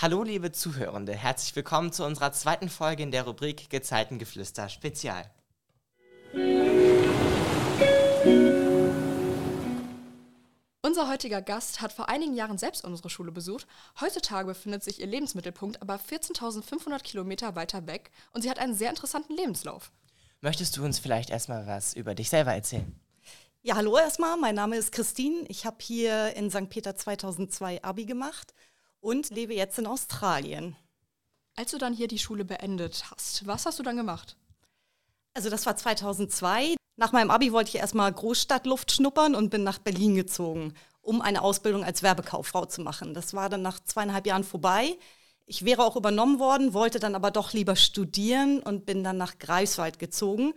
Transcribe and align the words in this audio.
Hallo 0.00 0.22
liebe 0.22 0.52
Zuhörende, 0.52 1.12
herzlich 1.12 1.56
willkommen 1.56 1.92
zu 1.92 2.04
unserer 2.04 2.30
zweiten 2.30 2.68
Folge 2.68 3.02
in 3.02 3.10
der 3.10 3.24
Rubrik 3.24 3.68
Gezeitengeflüster 3.68 4.68
Spezial. 4.68 5.28
Unser 10.82 11.08
heutiger 11.08 11.42
Gast 11.42 11.80
hat 11.80 11.92
vor 11.92 12.08
einigen 12.08 12.36
Jahren 12.36 12.58
selbst 12.58 12.84
unsere 12.84 13.10
Schule 13.10 13.32
besucht. 13.32 13.66
Heutzutage 14.00 14.46
befindet 14.46 14.84
sich 14.84 15.00
ihr 15.00 15.08
Lebensmittelpunkt 15.08 15.82
aber 15.82 15.96
14.500 15.96 17.02
Kilometer 17.02 17.56
weiter 17.56 17.88
weg 17.88 18.12
und 18.32 18.42
sie 18.42 18.50
hat 18.50 18.60
einen 18.60 18.74
sehr 18.74 18.90
interessanten 18.90 19.34
Lebenslauf. 19.34 19.90
Möchtest 20.40 20.76
du 20.76 20.84
uns 20.84 21.00
vielleicht 21.00 21.30
erstmal 21.30 21.66
was 21.66 21.94
über 21.94 22.14
dich 22.14 22.28
selber 22.30 22.54
erzählen? 22.54 22.94
Ja, 23.62 23.74
hallo 23.74 23.98
erstmal. 23.98 24.36
Mein 24.36 24.54
Name 24.54 24.76
ist 24.76 24.92
Christine. 24.92 25.44
Ich 25.48 25.66
habe 25.66 25.78
hier 25.80 26.36
in 26.36 26.48
St. 26.52 26.70
Peter 26.70 26.94
2002 26.94 27.82
Abi 27.82 28.06
gemacht 28.06 28.54
und 29.00 29.30
lebe 29.30 29.54
jetzt 29.54 29.78
in 29.78 29.86
Australien. 29.86 30.76
Als 31.54 31.72
du 31.72 31.78
dann 31.78 31.94
hier 31.94 32.08
die 32.08 32.18
Schule 32.18 32.44
beendet 32.44 33.04
hast, 33.10 33.46
was 33.46 33.66
hast 33.66 33.78
du 33.78 33.82
dann 33.82 33.96
gemacht? 33.96 34.36
Also 35.34 35.50
das 35.50 35.66
war 35.66 35.76
2002. 35.76 36.76
Nach 36.96 37.12
meinem 37.12 37.30
Abi 37.30 37.52
wollte 37.52 37.68
ich 37.68 37.76
erstmal 37.76 38.12
Großstadtluft 38.12 38.90
schnuppern 38.90 39.34
und 39.34 39.50
bin 39.50 39.62
nach 39.62 39.78
Berlin 39.78 40.14
gezogen, 40.16 40.74
um 41.00 41.20
eine 41.20 41.42
Ausbildung 41.42 41.84
als 41.84 42.02
Werbekauffrau 42.02 42.66
zu 42.66 42.80
machen. 42.82 43.14
Das 43.14 43.34
war 43.34 43.48
dann 43.48 43.62
nach 43.62 43.78
zweieinhalb 43.80 44.26
Jahren 44.26 44.44
vorbei. 44.44 44.98
Ich 45.46 45.64
wäre 45.64 45.84
auch 45.84 45.96
übernommen 45.96 46.38
worden, 46.40 46.74
wollte 46.74 46.98
dann 46.98 47.14
aber 47.14 47.30
doch 47.30 47.52
lieber 47.52 47.76
studieren 47.76 48.60
und 48.60 48.84
bin 48.84 49.04
dann 49.04 49.16
nach 49.16 49.38
Greifswald 49.38 49.98
gezogen, 49.98 50.54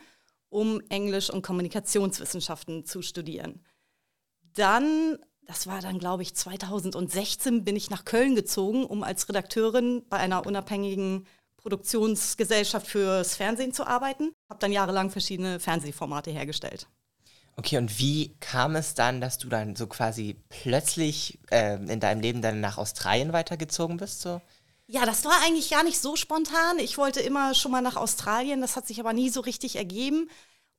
um 0.49 0.81
Englisch 0.89 1.29
und 1.29 1.43
Kommunikationswissenschaften 1.43 2.85
zu 2.85 3.01
studieren. 3.01 3.63
Dann 4.53 5.17
das 5.47 5.67
war 5.67 5.81
dann, 5.81 5.99
glaube 5.99 6.23
ich, 6.23 6.33
2016 6.35 7.63
bin 7.63 7.75
ich 7.75 7.89
nach 7.89 8.05
Köln 8.05 8.35
gezogen, 8.35 8.85
um 8.85 9.03
als 9.03 9.27
Redakteurin 9.27 10.03
bei 10.09 10.17
einer 10.17 10.45
unabhängigen 10.45 11.27
Produktionsgesellschaft 11.57 12.87
fürs 12.87 13.35
Fernsehen 13.35 13.73
zu 13.73 13.85
arbeiten. 13.85 14.33
Habe 14.49 14.59
dann 14.59 14.71
jahrelang 14.71 15.11
verschiedene 15.11 15.59
Fernsehformate 15.59 16.31
hergestellt. 16.31 16.87
Okay, 17.57 17.77
und 17.77 17.99
wie 17.99 18.35
kam 18.39 18.75
es 18.75 18.93
dann, 18.93 19.21
dass 19.21 19.37
du 19.37 19.49
dann 19.49 19.75
so 19.75 19.87
quasi 19.87 20.37
plötzlich 20.49 21.37
äh, 21.51 21.75
in 21.75 21.99
deinem 21.99 22.21
Leben 22.21 22.41
dann 22.41 22.61
nach 22.61 22.77
Australien 22.77 23.33
weitergezogen 23.33 23.97
bist? 23.97 24.21
So? 24.21 24.41
Ja, 24.87 25.05
das 25.05 25.25
war 25.25 25.33
eigentlich 25.43 25.69
gar 25.69 25.83
nicht 25.83 25.99
so 25.99 26.15
spontan. 26.15 26.79
Ich 26.79 26.97
wollte 26.97 27.19
immer 27.19 27.53
schon 27.53 27.71
mal 27.71 27.81
nach 27.81 27.97
Australien, 27.97 28.61
das 28.61 28.75
hat 28.75 28.87
sich 28.87 28.99
aber 28.99 29.13
nie 29.13 29.29
so 29.29 29.41
richtig 29.41 29.75
ergeben. 29.75 30.29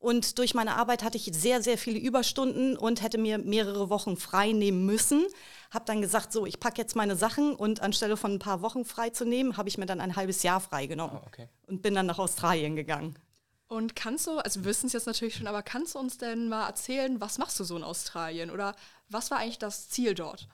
Und 0.02 0.38
durch 0.38 0.52
meine 0.52 0.74
Arbeit 0.74 1.04
hatte 1.04 1.16
ich 1.16 1.30
sehr, 1.32 1.62
sehr 1.62 1.78
viele 1.78 2.00
Überstunden 2.00 2.76
und 2.76 3.02
hätte 3.02 3.18
mir 3.18 3.38
mehrere 3.38 3.88
Wochen 3.88 4.16
frei 4.16 4.50
nehmen 4.50 4.84
müssen. 4.84 5.24
Habe 5.70 5.84
dann 5.84 6.00
gesagt, 6.00 6.32
so, 6.32 6.44
ich 6.44 6.58
packe 6.58 6.82
jetzt 6.82 6.96
meine 6.96 7.14
Sachen 7.14 7.54
und 7.54 7.82
anstelle 7.82 8.16
von 8.16 8.32
ein 8.32 8.38
paar 8.40 8.62
Wochen 8.62 8.84
frei 8.84 9.10
zu 9.10 9.24
nehmen, 9.24 9.56
habe 9.56 9.68
ich 9.68 9.78
mir 9.78 9.86
dann 9.86 10.00
ein 10.00 10.16
halbes 10.16 10.42
Jahr 10.42 10.58
frei 10.58 10.86
genommen 10.86 11.20
oh, 11.22 11.26
okay. 11.28 11.48
und 11.68 11.82
bin 11.82 11.94
dann 11.94 12.06
nach 12.06 12.18
Australien 12.18 12.74
gegangen. 12.74 13.14
Und 13.68 13.94
kannst 13.94 14.26
du, 14.26 14.38
also 14.38 14.62
wir 14.62 14.64
wissen 14.64 14.88
es 14.88 14.92
jetzt 14.92 15.06
natürlich 15.06 15.36
schon, 15.36 15.46
aber 15.46 15.62
kannst 15.62 15.94
du 15.94 16.00
uns 16.00 16.18
denn 16.18 16.48
mal 16.48 16.66
erzählen, 16.66 17.20
was 17.20 17.38
machst 17.38 17.60
du 17.60 17.64
so 17.64 17.76
in 17.76 17.84
Australien 17.84 18.50
oder 18.50 18.74
was 19.08 19.30
war 19.30 19.38
eigentlich 19.38 19.60
das 19.60 19.88
Ziel 19.88 20.16
dort? 20.16 20.48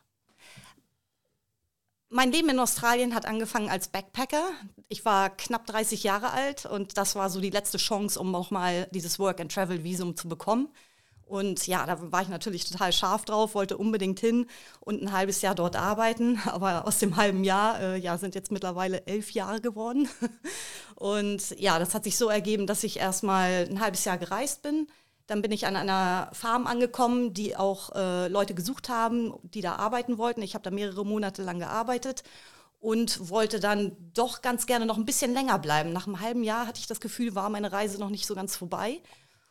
Mein 2.11 2.33
Leben 2.33 2.49
in 2.49 2.59
Australien 2.59 3.15
hat 3.15 3.27
angefangen 3.27 3.69
als 3.69 3.89
Backpacker. 3.89 4.43
Ich 4.89 5.05
war 5.05 5.29
knapp 5.29 5.67
30 5.67 6.05
Jahre 6.05 6.31
alt 6.31 6.65
und 6.65 6.97
das 6.97 7.15
war 7.15 7.29
so 7.29 7.39
die 7.39 7.51
letzte 7.51 7.77
Chance, 7.77 8.19
um 8.19 8.35
auch 8.35 8.51
mal 8.51 8.89
dieses 8.93 9.19
Work-and-Travel-Visum 9.19 10.17
zu 10.17 10.27
bekommen. 10.27 10.69
Und 11.27 11.67
ja, 11.67 11.85
da 11.85 12.11
war 12.11 12.23
ich 12.23 12.29
natürlich 12.29 12.67
total 12.67 12.91
scharf 12.95 13.27
drauf, 13.27 13.55
wollte 13.55 13.77
unbedingt 13.77 14.19
hin 14.21 14.47
und 14.81 15.03
ein 15.03 15.13
halbes 15.13 15.43
Jahr 15.43 15.55
dort 15.55 15.77
arbeiten. 15.77 16.41
Aber 16.47 16.87
aus 16.87 16.99
dem 16.99 17.17
halben 17.17 17.45
Jahr, 17.45 17.79
äh, 17.79 17.99
ja, 17.99 18.17
sind 18.17 18.35
jetzt 18.35 18.51
mittlerweile 18.51 19.07
elf 19.07 19.33
Jahre 19.33 19.61
geworden. 19.61 20.09
Und 20.95 21.51
ja, 21.61 21.79
das 21.79 21.95
hat 21.95 22.05
sich 22.05 22.17
so 22.17 22.29
ergeben, 22.29 22.67
dass 22.67 22.83
ich 22.83 22.99
erst 22.99 23.23
mal 23.23 23.69
ein 23.71 23.81
halbes 23.81 24.05
Jahr 24.05 24.19
gereist 24.19 24.63
bin 24.63 24.89
dann 25.29 25.43
bin 25.43 25.53
ich 25.53 25.67
an 25.67 25.77
einer 25.77 26.31
Farm 26.33 26.67
angekommen, 26.67 27.35
die 27.35 27.55
auch 27.55 27.95
äh, 27.95 28.29
Leute 28.29 28.55
gesucht 28.55 28.89
haben, 28.89 29.35
die 29.43 29.61
da 29.61 29.77
arbeiten 29.77 30.17
wollten. 30.17 30.43
Ich 30.43 30.55
habe 30.55 30.65
da 30.65 30.71
mehrere 30.71 31.05
Monate 31.05 31.43
lang 31.43 31.59
gearbeitet 31.59 32.23
und 32.81 33.29
wollte 33.29 33.61
dann 33.61 33.95
doch 34.15 34.41
ganz 34.41 34.67
gerne 34.67 34.87
noch 34.87 34.97
ein 34.97 35.05
bisschen 35.05 35.35
länger 35.35 35.59
bleiben. 35.59 35.93
Nach 35.93 36.07
einem 36.07 36.21
halben 36.21 36.43
Jahr 36.43 36.67
hatte 36.67 36.81
ich 36.81 36.87
das 36.87 37.01
Gefühl, 37.01 37.35
war 37.35 37.51
meine 37.51 37.73
Reise 37.73 38.01
noch 38.01 38.09
nicht 38.09 38.27
so 38.27 38.35
ganz 38.35 38.57
vorbei. 38.57 39.03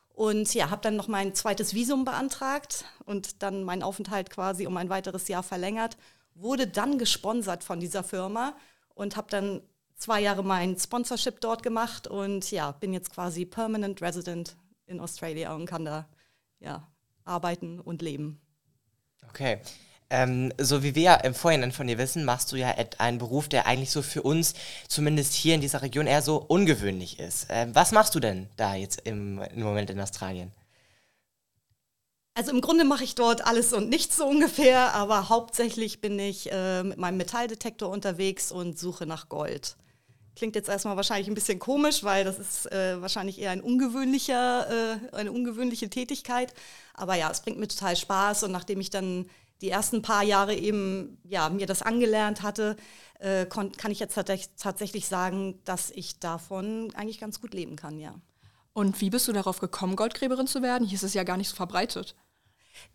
Und 0.10 0.52
ja, 0.56 0.72
habe 0.72 0.82
dann 0.82 0.96
noch 0.96 1.08
mein 1.08 1.36
zweites 1.36 1.76
Visum 1.76 2.06
beantragt 2.06 2.86
und 3.06 3.44
dann 3.44 3.64
meinen 3.64 3.84
Aufenthalt 3.84 4.32
quasi 4.32 4.66
um 4.66 4.76
ein 4.78 4.90
weiteres 4.90 5.28
Jahr 5.28 5.44
verlängert. 5.44 5.96
Wurde 6.34 6.66
dann 6.66 6.98
gesponsert 6.98 7.64
von 7.64 7.80
dieser 7.80 8.04
Firma 8.04 8.56
und 8.96 9.16
habe 9.16 9.28
dann 9.30 9.62
zwei 9.96 10.22
Jahre 10.22 10.44
mein 10.44 10.76
Sponsorship 10.80 11.40
dort 11.40 11.62
gemacht 11.62 12.08
und 12.08 12.50
ja, 12.50 12.72
bin 12.72 12.94
jetzt 12.94 13.14
quasi 13.14 13.46
Permanent 13.46 14.02
Resident 14.02 14.58
in 14.88 15.00
Australia 15.00 15.54
und 15.54 15.66
kann 15.66 15.86
da 15.86 16.08
ja, 16.60 16.88
arbeiten 17.24 17.80
und 17.80 18.02
leben. 18.02 18.42
Okay. 19.30 19.60
Ähm, 20.10 20.54
so 20.58 20.84
wie 20.84 20.96
wir 20.96 21.24
im 21.26 21.34
Vorhinein 21.34 21.74
von 21.74 21.86
dir 21.86 21.98
wissen, 21.98 22.24
machst 22.24 22.52
du 22.52 22.56
ja 22.56 22.74
einen 22.98 23.18
Beruf, 23.18 23.50
der 23.50 23.68
eigentlich 23.68 23.92
so 23.92 24.02
für 24.02 24.22
uns, 24.22 24.54
zumindest 24.88 25.34
hier 25.34 25.56
in 25.56 25.62
dieser 25.62 25.82
Region, 25.82 26.08
eher 26.08 26.22
so 26.22 26.38
ungewöhnlich 26.38 27.20
ist. 27.20 27.48
Ähm, 27.50 27.76
was 27.76 27.92
machst 27.92 28.16
du 28.16 28.22
denn 28.22 28.48
da 28.56 28.76
jetzt 28.76 29.02
im, 29.02 29.40
im 29.40 29.62
Moment 29.62 29.90
in 29.90 30.00
Australien? 30.00 30.54
Also 32.36 32.52
im 32.52 32.62
Grunde 32.62 32.86
mache 32.86 33.04
ich 33.04 33.16
dort 33.16 33.46
alles 33.46 33.74
und 33.74 33.90
nichts 33.90 34.16
so 34.16 34.26
ungefähr, 34.28 34.94
aber 34.94 35.28
hauptsächlich 35.28 36.00
bin 36.02 36.20
ich 36.20 36.52
äh, 36.52 36.84
mit 36.84 37.00
meinem 37.00 37.18
Metalldetektor 37.18 37.90
unterwegs 37.90 38.52
und 38.52 38.80
suche 38.80 39.06
nach 39.08 39.28
Gold. 39.28 39.76
Klingt 40.38 40.56
jetzt 40.56 40.70
erstmal 40.70 40.96
wahrscheinlich 40.96 41.28
ein 41.28 41.34
bisschen 41.34 41.58
komisch, 41.58 42.04
weil 42.04 42.24
das 42.24 42.38
ist 42.38 42.72
äh, 42.72 43.02
wahrscheinlich 43.02 43.42
eher 43.42 43.50
ein 43.50 43.60
ungewöhnlicher, 43.60 44.68
äh, 44.70 45.16
eine 45.16 45.32
ungewöhnliche 45.32 45.90
Tätigkeit. 45.90 46.54
Aber 46.94 47.16
ja, 47.16 47.32
es 47.32 47.42
bringt 47.42 47.58
mir 47.58 47.68
total 47.68 47.96
Spaß 47.96 48.44
und 48.44 48.52
nachdem 48.52 48.80
ich 48.80 48.92
dann 48.92 49.28
die 49.62 49.72
ersten 49.72 50.04
paar 50.04 50.22
Jahre 50.22 50.54
eben 50.54 51.18
ja, 51.24 51.50
mir 51.50 51.66
das 51.66 51.82
angelernt 51.82 52.44
hatte, 52.44 52.78
äh, 53.18 53.48
kann 53.48 53.90
ich 53.90 54.00
jetzt 54.00 54.14
tatsächlich 54.58 55.08
sagen, 55.08 55.60
dass 55.66 55.90
ich 55.90 56.20
davon 56.20 56.94
eigentlich 56.94 57.20
ganz 57.20 57.42
gut 57.42 57.56
leben 57.56 57.76
kann, 57.76 57.98
ja. 57.98 58.14
Und 58.74 59.02
wie 59.02 59.10
bist 59.10 59.28
du 59.28 59.34
darauf 59.34 59.60
gekommen, 59.60 59.96
Goldgräberin 59.96 60.46
zu 60.46 60.62
werden? 60.62 60.88
Hier 60.88 60.98
ist 60.98 61.04
es 61.04 61.16
ja 61.16 61.24
gar 61.24 61.38
nicht 61.38 61.50
so 61.50 61.56
verbreitet. 61.56 62.16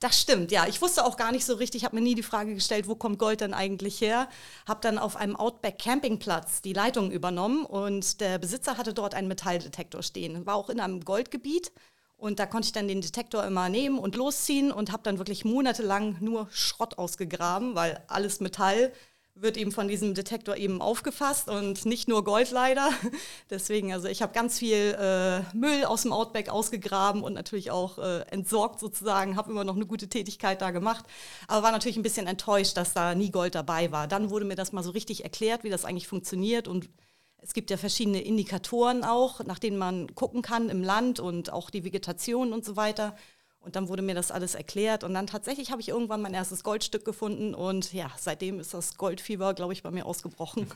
Das 0.00 0.20
stimmt, 0.20 0.52
ja. 0.52 0.66
Ich 0.66 0.82
wusste 0.82 1.04
auch 1.04 1.16
gar 1.16 1.32
nicht 1.32 1.44
so 1.44 1.54
richtig, 1.54 1.84
habe 1.84 1.96
mir 1.96 2.02
nie 2.02 2.14
die 2.14 2.22
Frage 2.22 2.54
gestellt, 2.54 2.88
wo 2.88 2.94
kommt 2.94 3.18
Gold 3.18 3.40
denn 3.40 3.54
eigentlich 3.54 4.00
her? 4.00 4.28
Habe 4.66 4.80
dann 4.82 4.98
auf 4.98 5.16
einem 5.16 5.36
Outback 5.36 5.78
Campingplatz 5.78 6.62
die 6.62 6.72
Leitung 6.72 7.10
übernommen 7.10 7.64
und 7.64 8.20
der 8.20 8.38
Besitzer 8.38 8.76
hatte 8.78 8.94
dort 8.94 9.14
einen 9.14 9.28
Metalldetektor 9.28 10.02
stehen. 10.02 10.46
War 10.46 10.56
auch 10.56 10.70
in 10.70 10.80
einem 10.80 11.00
Goldgebiet 11.00 11.72
und 12.16 12.38
da 12.38 12.46
konnte 12.46 12.66
ich 12.66 12.72
dann 12.72 12.86
den 12.86 13.00
Detektor 13.00 13.44
immer 13.44 13.68
nehmen 13.68 13.98
und 13.98 14.14
losziehen 14.14 14.70
und 14.70 14.92
habe 14.92 15.02
dann 15.02 15.18
wirklich 15.18 15.44
monatelang 15.44 16.18
nur 16.20 16.48
Schrott 16.52 16.96
ausgegraben, 16.96 17.74
weil 17.74 18.00
alles 18.06 18.38
Metall 18.38 18.92
wird 19.34 19.56
eben 19.56 19.72
von 19.72 19.88
diesem 19.88 20.14
Detektor 20.14 20.56
eben 20.56 20.82
aufgefasst 20.82 21.48
und 21.48 21.86
nicht 21.86 22.06
nur 22.06 22.22
Gold 22.22 22.50
leider. 22.50 22.90
Deswegen, 23.50 23.92
also 23.92 24.08
ich 24.08 24.20
habe 24.22 24.32
ganz 24.32 24.58
viel 24.58 24.96
äh, 24.98 25.40
Müll 25.56 25.84
aus 25.84 26.02
dem 26.02 26.12
Outback 26.12 26.50
ausgegraben 26.50 27.22
und 27.22 27.32
natürlich 27.32 27.70
auch 27.70 27.98
äh, 27.98 28.20
entsorgt 28.30 28.78
sozusagen, 28.78 29.36
habe 29.36 29.50
immer 29.50 29.64
noch 29.64 29.76
eine 29.76 29.86
gute 29.86 30.08
Tätigkeit 30.08 30.60
da 30.60 30.70
gemacht, 30.70 31.04
aber 31.48 31.62
war 31.62 31.72
natürlich 31.72 31.96
ein 31.96 32.02
bisschen 32.02 32.26
enttäuscht, 32.26 32.76
dass 32.76 32.92
da 32.92 33.14
nie 33.14 33.30
Gold 33.30 33.54
dabei 33.54 33.90
war. 33.90 34.06
Dann 34.06 34.30
wurde 34.30 34.44
mir 34.44 34.56
das 34.56 34.72
mal 34.72 34.82
so 34.82 34.90
richtig 34.90 35.24
erklärt, 35.24 35.64
wie 35.64 35.70
das 35.70 35.84
eigentlich 35.84 36.08
funktioniert 36.08 36.68
und 36.68 36.90
es 37.38 37.54
gibt 37.54 37.70
ja 37.70 37.76
verschiedene 37.76 38.20
Indikatoren 38.20 39.02
auch, 39.02 39.42
nach 39.44 39.58
denen 39.58 39.76
man 39.76 40.14
gucken 40.14 40.42
kann 40.42 40.68
im 40.68 40.82
Land 40.82 41.18
und 41.18 41.52
auch 41.52 41.70
die 41.70 41.84
Vegetation 41.84 42.52
und 42.52 42.64
so 42.64 42.76
weiter. 42.76 43.16
Und 43.62 43.76
dann 43.76 43.88
wurde 43.88 44.02
mir 44.02 44.14
das 44.14 44.32
alles 44.32 44.56
erklärt 44.56 45.04
und 45.04 45.14
dann 45.14 45.28
tatsächlich 45.28 45.70
habe 45.70 45.80
ich 45.80 45.88
irgendwann 45.88 46.20
mein 46.20 46.34
erstes 46.34 46.64
Goldstück 46.64 47.04
gefunden 47.04 47.54
und 47.54 47.92
ja, 47.92 48.10
seitdem 48.18 48.58
ist 48.58 48.74
das 48.74 48.96
Goldfieber, 48.96 49.54
glaube 49.54 49.72
ich, 49.72 49.84
bei 49.84 49.92
mir 49.92 50.04
ausgebrochen. 50.04 50.66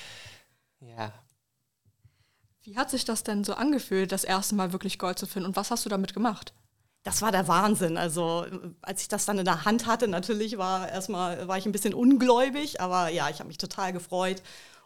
ja. 0.80 1.12
Wie 2.62 2.76
hat 2.76 2.90
sich 2.90 3.06
das 3.06 3.24
denn 3.24 3.44
so 3.44 3.54
angefühlt, 3.54 4.12
das 4.12 4.24
erste 4.24 4.54
Mal 4.54 4.72
wirklich 4.72 4.98
Gold 4.98 5.18
zu 5.18 5.26
finden 5.26 5.48
und 5.48 5.56
was 5.56 5.70
hast 5.70 5.86
du 5.86 5.88
damit 5.88 6.12
gemacht? 6.12 6.52
Das 7.02 7.22
war 7.22 7.32
der 7.32 7.48
Wahnsinn. 7.48 7.96
Also, 7.96 8.46
als 8.82 9.02
ich 9.02 9.08
das 9.08 9.24
dann 9.24 9.38
in 9.38 9.44
der 9.44 9.64
Hand 9.64 9.86
hatte, 9.86 10.06
natürlich 10.06 10.58
war 10.58 10.88
erstmal 10.88 11.48
war 11.48 11.58
ich 11.58 11.66
ein 11.66 11.72
bisschen 11.72 11.94
ungläubig, 11.94 12.80
aber 12.80 13.08
ja, 13.08 13.28
ich 13.30 13.40
habe 13.40 13.48
mich 13.48 13.58
total 13.58 13.92
gefreut 13.92 14.42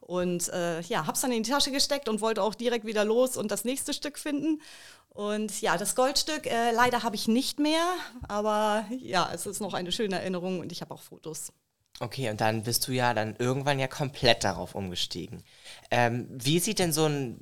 und 0.07 0.49
äh, 0.51 0.81
ja, 0.83 1.07
habe 1.07 1.13
es 1.13 1.21
dann 1.21 1.33
in 1.33 1.43
die 1.43 1.51
Tasche 1.51 1.73
gesteckt 1.73 2.09
und 2.09 2.21
wollte 2.21 2.41
auch 2.43 2.55
direkt 2.55 2.87
wieder 2.87 3.05
los 3.05 3.37
und 3.37 3.51
das 3.51 3.65
nächste 3.65 3.93
Stück 3.93 4.19
finden. 4.19 4.63
Und 5.09 5.61
ja, 5.61 5.77
das 5.77 5.97
Goldstück 5.97 6.47
äh, 6.47 6.71
leider 6.71 7.03
habe 7.03 7.17
ich 7.17 7.27
nicht 7.27 7.59
mehr, 7.59 7.83
aber 8.29 8.85
ja, 9.01 9.29
es 9.35 9.47
ist 9.47 9.61
noch 9.61 9.75
eine 9.75 9.91
schöne 9.91 10.21
Erinnerung 10.21 10.61
und 10.61 10.71
ich 10.71 10.81
habe 10.81 10.95
auch 10.95 11.03
Fotos. 11.03 11.53
Okay, 11.99 12.31
und 12.31 12.41
dann 12.41 12.63
bist 12.63 12.87
du 12.87 12.93
ja 12.93 13.15
dann 13.15 13.35
irgendwann 13.37 13.81
ja 13.81 13.89
komplett 13.89 14.45
darauf 14.45 14.77
umgestiegen. 14.77 15.43
Ähm, 15.91 16.29
wie 16.31 16.61
sieht 16.61 16.79
denn 16.79 16.93
so 16.93 17.07
ein 17.07 17.41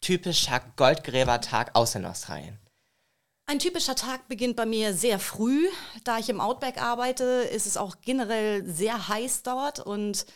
typischer 0.00 0.60
Goldgräbertag 0.76 1.74
aus 1.74 1.96
in 1.96 2.04
Australien? 2.04 2.58
Ein 3.46 3.58
typischer 3.58 3.96
Tag 3.96 4.28
beginnt 4.28 4.54
bei 4.54 4.66
mir 4.66 4.92
sehr 4.92 5.18
früh. 5.18 5.66
Da 6.04 6.18
ich 6.18 6.28
im 6.28 6.40
Outback 6.40 6.80
arbeite, 6.80 7.24
ist 7.24 7.66
es 7.66 7.76
auch 7.76 7.96
generell 8.02 8.64
sehr 8.64 9.08
heiß 9.08 9.42
dort 9.42 9.80
und 9.80 10.26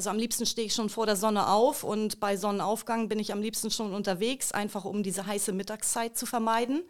Also 0.00 0.08
am 0.08 0.16
liebsten 0.16 0.46
stehe 0.46 0.66
ich 0.66 0.72
schon 0.72 0.88
vor 0.88 1.04
der 1.04 1.14
Sonne 1.14 1.46
auf 1.48 1.84
und 1.84 2.20
bei 2.20 2.38
Sonnenaufgang 2.38 3.10
bin 3.10 3.18
ich 3.18 3.34
am 3.34 3.42
liebsten 3.42 3.70
schon 3.70 3.92
unterwegs, 3.92 4.50
einfach 4.50 4.86
um 4.86 5.02
diese 5.02 5.26
heiße 5.26 5.52
Mittagszeit 5.52 6.16
zu 6.16 6.24
vermeiden, 6.24 6.84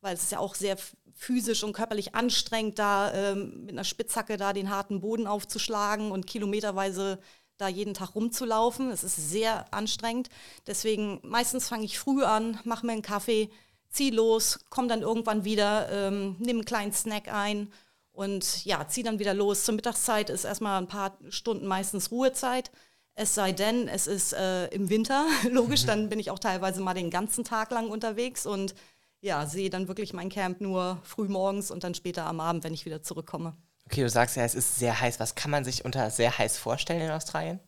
weil 0.00 0.14
es 0.14 0.22
ist 0.22 0.32
ja 0.32 0.38
auch 0.38 0.54
sehr 0.54 0.78
physisch 1.12 1.64
und 1.64 1.74
körperlich 1.74 2.14
anstrengend, 2.14 2.78
da 2.78 3.12
ähm, 3.12 3.64
mit 3.66 3.72
einer 3.72 3.84
Spitzhacke 3.84 4.38
da 4.38 4.54
den 4.54 4.70
harten 4.70 5.00
Boden 5.00 5.26
aufzuschlagen 5.26 6.10
und 6.10 6.26
kilometerweise 6.26 7.18
da 7.58 7.68
jeden 7.68 7.92
Tag 7.92 8.14
rumzulaufen. 8.14 8.90
Es 8.90 9.04
ist 9.04 9.16
sehr 9.16 9.70
anstrengend. 9.74 10.30
Deswegen 10.66 11.20
meistens 11.24 11.68
fange 11.68 11.84
ich 11.84 11.98
früh 11.98 12.24
an, 12.24 12.58
mache 12.64 12.86
mir 12.86 12.92
einen 12.92 13.02
Kaffee, 13.02 13.50
ziehe 13.90 14.12
los, 14.12 14.60
komme 14.70 14.88
dann 14.88 15.02
irgendwann 15.02 15.44
wieder, 15.44 15.90
ähm, 15.90 16.36
nehme 16.38 16.60
einen 16.60 16.64
kleinen 16.64 16.94
Snack 16.94 17.30
ein 17.30 17.70
und 18.16 18.64
ja, 18.64 18.88
ziehe 18.88 19.04
dann 19.04 19.18
wieder 19.18 19.34
los. 19.34 19.64
Zur 19.64 19.74
Mittagszeit 19.74 20.30
ist 20.30 20.44
erstmal 20.44 20.80
ein 20.80 20.88
paar 20.88 21.18
Stunden 21.28 21.66
meistens 21.66 22.10
Ruhezeit. 22.10 22.70
Es 23.14 23.34
sei 23.34 23.52
denn, 23.52 23.88
es 23.88 24.06
ist 24.06 24.32
äh, 24.32 24.66
im 24.68 24.88
Winter, 24.88 25.26
logisch, 25.50 25.84
dann 25.84 26.08
bin 26.08 26.18
ich 26.18 26.30
auch 26.30 26.38
teilweise 26.38 26.80
mal 26.80 26.94
den 26.94 27.10
ganzen 27.10 27.44
Tag 27.44 27.70
lang 27.70 27.90
unterwegs 27.90 28.46
und 28.46 28.74
ja, 29.20 29.46
sehe 29.46 29.70
dann 29.70 29.88
wirklich 29.88 30.12
mein 30.12 30.30
Camp 30.30 30.60
nur 30.60 30.98
früh 31.02 31.28
morgens 31.28 31.70
und 31.70 31.84
dann 31.84 31.94
später 31.94 32.26
am 32.26 32.40
Abend, 32.40 32.64
wenn 32.64 32.74
ich 32.74 32.86
wieder 32.86 33.02
zurückkomme. 33.02 33.54
Okay, 33.86 34.02
du 34.02 34.08
sagst 34.08 34.36
ja, 34.36 34.44
es 34.44 34.54
ist 34.54 34.78
sehr 34.78 34.98
heiß. 35.00 35.20
Was 35.20 35.34
kann 35.34 35.50
man 35.50 35.64
sich 35.64 35.84
unter 35.84 36.10
sehr 36.10 36.36
heiß 36.36 36.58
vorstellen 36.58 37.02
in 37.02 37.10
Australien? 37.10 37.60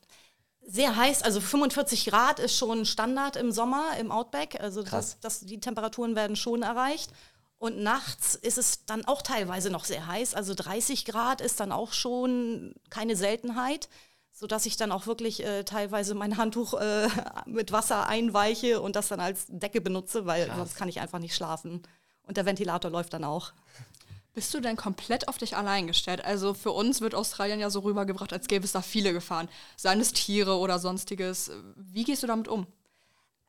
Sehr 0.62 0.97
heiß, 0.97 1.23
also 1.23 1.41
45 1.41 2.06
Grad 2.06 2.41
ist 2.41 2.56
schon 2.56 2.85
Standard 2.85 3.37
im 3.37 3.53
Sommer 3.53 3.97
im 3.99 4.11
Outback. 4.11 4.61
Also 4.61 4.83
das, 4.83 5.19
das, 5.21 5.41
die 5.41 5.61
Temperaturen 5.61 6.15
werden 6.17 6.37
schon 6.37 6.62
erreicht. 6.62 7.11
Und 7.58 7.78
nachts 7.78 8.37
ist 8.37 8.56
es 8.56 8.87
dann 8.87 9.05
auch 9.05 9.20
teilweise 9.20 9.70
noch 9.70 9.84
sehr 9.84 10.06
heiß. 10.06 10.34
Also 10.34 10.55
30 10.55 11.05
Grad 11.05 11.40
ist 11.40 11.58
dann 11.58 11.72
auch 11.72 11.93
schon 11.93 12.75
keine 12.88 13.16
Seltenheit, 13.16 13.88
sodass 14.32 14.64
ich 14.66 14.76
dann 14.76 14.93
auch 14.93 15.06
wirklich 15.06 15.44
äh, 15.44 15.64
teilweise 15.64 16.14
mein 16.14 16.37
Handtuch 16.37 16.75
äh, 16.75 17.08
mit 17.46 17.72
Wasser 17.72 18.06
einweiche 18.06 18.81
und 18.81 18.94
das 18.94 19.08
dann 19.08 19.19
als 19.19 19.46
Decke 19.49 19.81
benutze, 19.81 20.25
weil 20.25 20.46
Krass. 20.46 20.56
sonst 20.56 20.75
kann 20.76 20.88
ich 20.88 21.00
einfach 21.00 21.19
nicht 21.19 21.34
schlafen. 21.34 21.82
Und 22.22 22.37
der 22.37 22.46
Ventilator 22.46 22.90
läuft 22.90 23.12
dann 23.14 23.25
auch. 23.25 23.52
Bist 24.34 24.54
du 24.54 24.61
denn 24.61 24.76
komplett 24.76 25.26
auf 25.26 25.38
dich 25.38 25.56
allein 25.56 25.88
gestellt? 25.88 26.25
Also 26.25 26.54
für 26.54 26.70
uns 26.70 27.00
wird 27.00 27.16
Australien 27.16 27.58
ja 27.58 27.70
so 27.70 27.81
rübergebracht, 27.81 28.32
als 28.32 28.46
gäbe 28.46 28.64
es 28.64 28.70
da 28.70 28.82
viele 28.82 29.12
Gefahren. 29.12 29.49
Seien 29.76 30.00
es 30.00 30.12
Tiere 30.12 30.58
oder 30.58 30.78
sonstiges. 30.78 31.50
Wie 31.75 32.04
gehst 32.04 32.22
du 32.22 32.28
damit 32.28 32.46
um? 32.46 32.69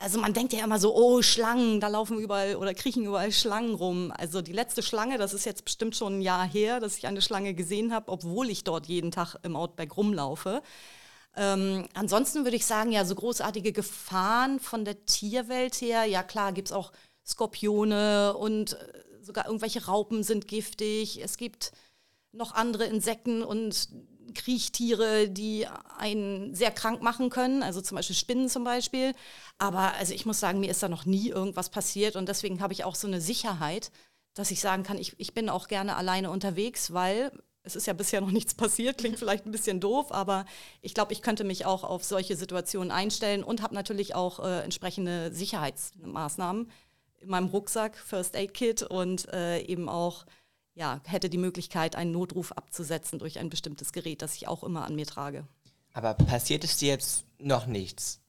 Also 0.02 0.18
man 0.18 0.34
denkt 0.34 0.54
ja 0.54 0.64
immer 0.64 0.80
so, 0.80 0.96
oh, 0.96 1.22
Schlangen, 1.22 1.82
da 1.82 1.90
laufen 1.90 2.20
überall 2.20 2.56
oder 2.56 2.74
kriechen 2.74 3.04
überall 3.06 3.34
Schlangen 3.34 3.76
rum. 3.76 4.14
Also 4.18 4.42
die 4.42 4.54
letzte 4.54 4.82
Schlange, 4.82 5.18
das 5.18 5.34
ist 5.34 5.46
jetzt 5.46 5.66
bestimmt 5.66 5.94
schon 5.94 6.20
ein 6.20 6.22
Jahr 6.22 6.48
her, 6.48 6.80
dass 6.80 6.98
ich 6.98 7.06
eine 7.06 7.22
Schlange 7.22 7.54
gesehen 7.54 7.94
habe, 7.94 8.10
obwohl 8.10 8.50
ich 8.50 8.64
dort 8.64 8.86
jeden 8.86 9.12
Tag 9.12 9.36
im 9.44 9.58
Outback 9.58 9.98
rumlaufe. 9.98 10.62
Ähm, 11.36 11.86
ansonsten 11.94 12.46
würde 12.46 12.56
ich 12.56 12.66
sagen, 12.66 12.94
ja, 12.94 13.04
so 13.04 13.14
großartige 13.14 13.74
Gefahren 13.74 14.62
von 14.62 14.86
der 14.86 15.06
Tierwelt 15.06 15.76
her, 15.82 16.06
ja 16.06 16.24
klar, 16.24 16.54
gibt 16.54 16.70
es 16.70 16.72
auch 16.72 16.94
Skorpione 17.26 18.38
und 18.38 18.74
äh, 18.74 19.04
sogar 19.22 19.48
irgendwelche 19.48 19.86
Raupen 19.86 20.24
sind 20.24 20.48
giftig. 20.48 21.22
Es 21.22 21.36
gibt 21.36 21.74
noch 22.32 22.54
andere 22.54 22.86
Insekten 22.86 23.44
und 23.44 23.90
Kriechtiere, 24.34 25.30
die 25.30 25.68
einen 25.98 26.56
sehr 26.56 26.72
krank 26.72 27.02
machen 27.02 27.30
können, 27.30 27.64
also 27.64 27.82
zum 27.82 27.96
Beispiel 27.96 28.16
Spinnen 28.16 28.50
zum 28.50 28.64
Beispiel. 28.64 29.14
Aber 29.58 29.94
also 29.96 30.14
ich 30.14 30.26
muss 30.26 30.40
sagen, 30.40 30.60
mir 30.60 30.72
ist 30.72 30.84
da 30.84 30.90
noch 30.90 31.06
nie 31.06 31.30
irgendwas 31.30 31.70
passiert 31.70 32.16
und 32.16 32.30
deswegen 32.30 32.62
habe 32.62 32.74
ich 32.74 32.84
auch 32.84 32.96
so 32.96 33.08
eine 33.08 33.22
Sicherheit, 33.22 33.92
dass 34.34 34.52
ich 34.52 34.60
sagen 34.62 34.84
kann, 34.84 34.98
ich, 34.98 35.20
ich 35.20 35.34
bin 35.34 35.50
auch 35.50 35.68
gerne 35.68 35.96
alleine 35.96 36.32
unterwegs, 36.32 36.94
weil 36.94 37.32
es 37.64 37.76
ist 37.76 37.88
ja 37.88 37.94
bisher 37.94 38.22
noch 38.22 38.32
nichts 38.32 38.54
passiert, 38.54 38.98
klingt 38.98 39.20
vielleicht 39.20 39.46
ein 39.46 39.52
bisschen 39.52 39.80
doof, 39.80 40.12
aber 40.12 40.46
ich 40.82 40.94
glaube, 40.94 41.14
ich 41.14 41.22
könnte 41.22 41.44
mich 41.44 41.66
auch 41.66 41.84
auf 41.84 42.04
solche 42.04 42.36
Situationen 42.36 42.92
einstellen 42.92 43.44
und 43.44 43.62
habe 43.62 43.76
natürlich 43.76 44.16
auch 44.16 44.40
äh, 44.40 44.64
entsprechende 44.64 45.34
Sicherheitsmaßnahmen 45.34 46.72
in 47.22 47.30
meinem 47.30 47.48
Rucksack, 47.48 47.98
First 47.98 48.36
Aid 48.36 48.54
Kit 48.54 48.84
und 48.84 49.28
äh, 49.34 49.62
eben 49.62 49.90
auch 49.90 50.26
ja, 50.80 51.02
hätte 51.06 51.30
die 51.30 51.38
Möglichkeit, 51.38 51.98
einen 51.98 52.12
Notruf 52.12 52.54
abzusetzen 52.54 53.20
durch 53.20 53.38
ein 53.38 53.50
bestimmtes 53.50 53.92
Gerät, 53.92 54.22
das 54.22 54.36
ich 54.36 54.48
auch 54.48 54.64
immer 54.64 54.86
an 54.86 54.96
mir 54.96 55.06
trage. 55.06 55.46
Aber 55.94 56.14
passiert 56.14 56.64
es 56.64 56.78
dir 56.78 56.88
jetzt 56.88 57.26
noch 57.38 57.66
nichts? 57.66 58.22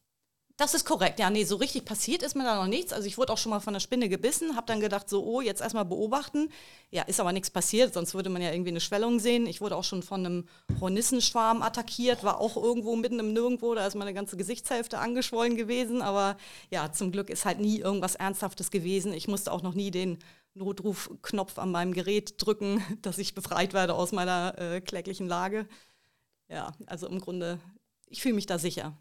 Das 0.56 0.74
ist 0.74 0.84
korrekt. 0.84 1.18
Ja, 1.18 1.30
nee, 1.30 1.44
so 1.44 1.56
richtig 1.56 1.86
passiert 1.86 2.22
ist 2.22 2.36
mir 2.36 2.44
da 2.44 2.56
noch 2.56 2.66
nichts. 2.66 2.92
Also 2.92 3.06
ich 3.06 3.16
wurde 3.16 3.32
auch 3.32 3.38
schon 3.38 3.48
mal 3.48 3.60
von 3.60 3.72
der 3.72 3.80
Spinne 3.80 4.10
gebissen, 4.10 4.56
habe 4.56 4.66
dann 4.66 4.80
gedacht, 4.80 5.08
so, 5.08 5.24
oh, 5.24 5.40
jetzt 5.40 5.62
erstmal 5.62 5.86
beobachten. 5.86 6.50
Ja, 6.90 7.02
ist 7.04 7.18
aber 7.18 7.32
nichts 7.32 7.48
passiert, 7.48 7.94
sonst 7.94 8.12
würde 8.12 8.28
man 8.28 8.42
ja 8.42 8.52
irgendwie 8.52 8.70
eine 8.70 8.80
Schwellung 8.80 9.20
sehen. 9.20 9.46
Ich 9.46 9.62
wurde 9.62 9.74
auch 9.74 9.84
schon 9.84 10.02
von 10.02 10.26
einem 10.26 10.48
Hornissenschwarm 10.78 11.62
attackiert, 11.62 12.24
war 12.24 12.40
auch 12.40 12.58
irgendwo 12.58 12.94
mitten 12.94 13.20
im 13.20 13.32
Nirgendwo, 13.32 13.74
da 13.74 13.86
ist 13.86 13.94
meine 13.94 14.12
ganze 14.12 14.36
Gesichtshälfte 14.36 14.98
angeschwollen 14.98 15.56
gewesen. 15.56 16.02
Aber 16.02 16.36
ja, 16.68 16.92
zum 16.92 17.10
Glück 17.10 17.30
ist 17.30 17.46
halt 17.46 17.58
nie 17.58 17.78
irgendwas 17.78 18.16
Ernsthaftes 18.16 18.70
gewesen. 18.70 19.14
Ich 19.14 19.28
musste 19.28 19.52
auch 19.52 19.62
noch 19.62 19.74
nie 19.74 19.90
den 19.90 20.18
Notrufknopf 20.54 21.58
an 21.58 21.70
meinem 21.70 21.92
Gerät 21.92 22.34
drücken, 22.38 22.82
dass 23.02 23.18
ich 23.18 23.34
befreit 23.34 23.72
werde 23.72 23.94
aus 23.94 24.12
meiner 24.12 24.54
äh, 24.58 24.80
kläglichen 24.80 25.26
Lage. 25.26 25.66
Ja, 26.48 26.72
also 26.86 27.06
im 27.06 27.20
Grunde, 27.20 27.60
ich 28.06 28.22
fühle 28.22 28.34
mich 28.34 28.46
da 28.46 28.58
sicher. 28.58 28.96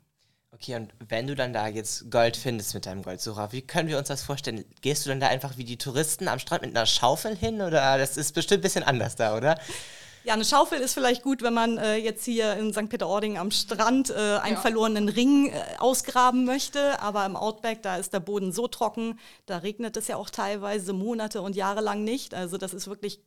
Okay, 0.51 0.75
und 0.75 0.93
wenn 1.07 1.27
du 1.27 1.35
dann 1.35 1.53
da 1.53 1.67
jetzt 1.67 2.09
Gold 2.09 2.35
findest 2.35 2.73
mit 2.73 2.87
deinem 2.87 3.03
Goldsucher, 3.03 3.51
wie 3.51 3.61
können 3.61 3.87
wir 3.87 3.99
uns 3.99 4.07
das 4.07 4.23
vorstellen? 4.23 4.65
Gehst 4.81 5.05
du 5.05 5.09
dann 5.09 5.19
da 5.19 5.27
einfach 5.27 5.57
wie 5.57 5.63
die 5.63 5.77
Touristen 5.77 6.27
am 6.27 6.39
Strand 6.39 6.63
mit 6.63 6.75
einer 6.75 6.87
Schaufel 6.87 7.35
hin 7.35 7.61
oder 7.61 7.99
das 7.99 8.17
ist 8.17 8.33
bestimmt 8.33 8.61
ein 8.61 8.63
bisschen 8.63 8.83
anders 8.83 9.15
da, 9.15 9.37
oder? 9.37 9.59
Ja, 10.29 10.35
eine 10.35 10.45
Schaufel 10.45 10.79
ist 10.79 10.93
vielleicht 10.93 11.23
gut, 11.23 11.41
wenn 11.41 11.55
man 11.55 11.79
äh, 11.79 11.95
jetzt 11.95 12.23
hier 12.23 12.53
in 12.53 12.71
St. 12.71 12.87
Peter-Ording 12.87 13.39
am 13.39 13.49
Strand 13.49 14.11
äh, 14.11 14.37
einen 14.37 14.57
ja. 14.57 14.61
verlorenen 14.61 15.09
Ring 15.09 15.47
äh, 15.47 15.59
ausgraben 15.79 16.45
möchte. 16.45 17.01
Aber 17.01 17.25
im 17.25 17.35
Outback, 17.35 17.81
da 17.81 17.97
ist 17.97 18.13
der 18.13 18.19
Boden 18.19 18.51
so 18.51 18.67
trocken, 18.67 19.19
da 19.47 19.57
regnet 19.57 19.97
es 19.97 20.07
ja 20.07 20.17
auch 20.17 20.29
teilweise 20.29 20.93
Monate 20.93 21.41
und 21.41 21.55
Jahre 21.55 21.81
lang 21.81 22.03
nicht. 22.03 22.35
Also 22.35 22.59
das 22.59 22.75
ist 22.75 22.85
wirklich 22.87 23.21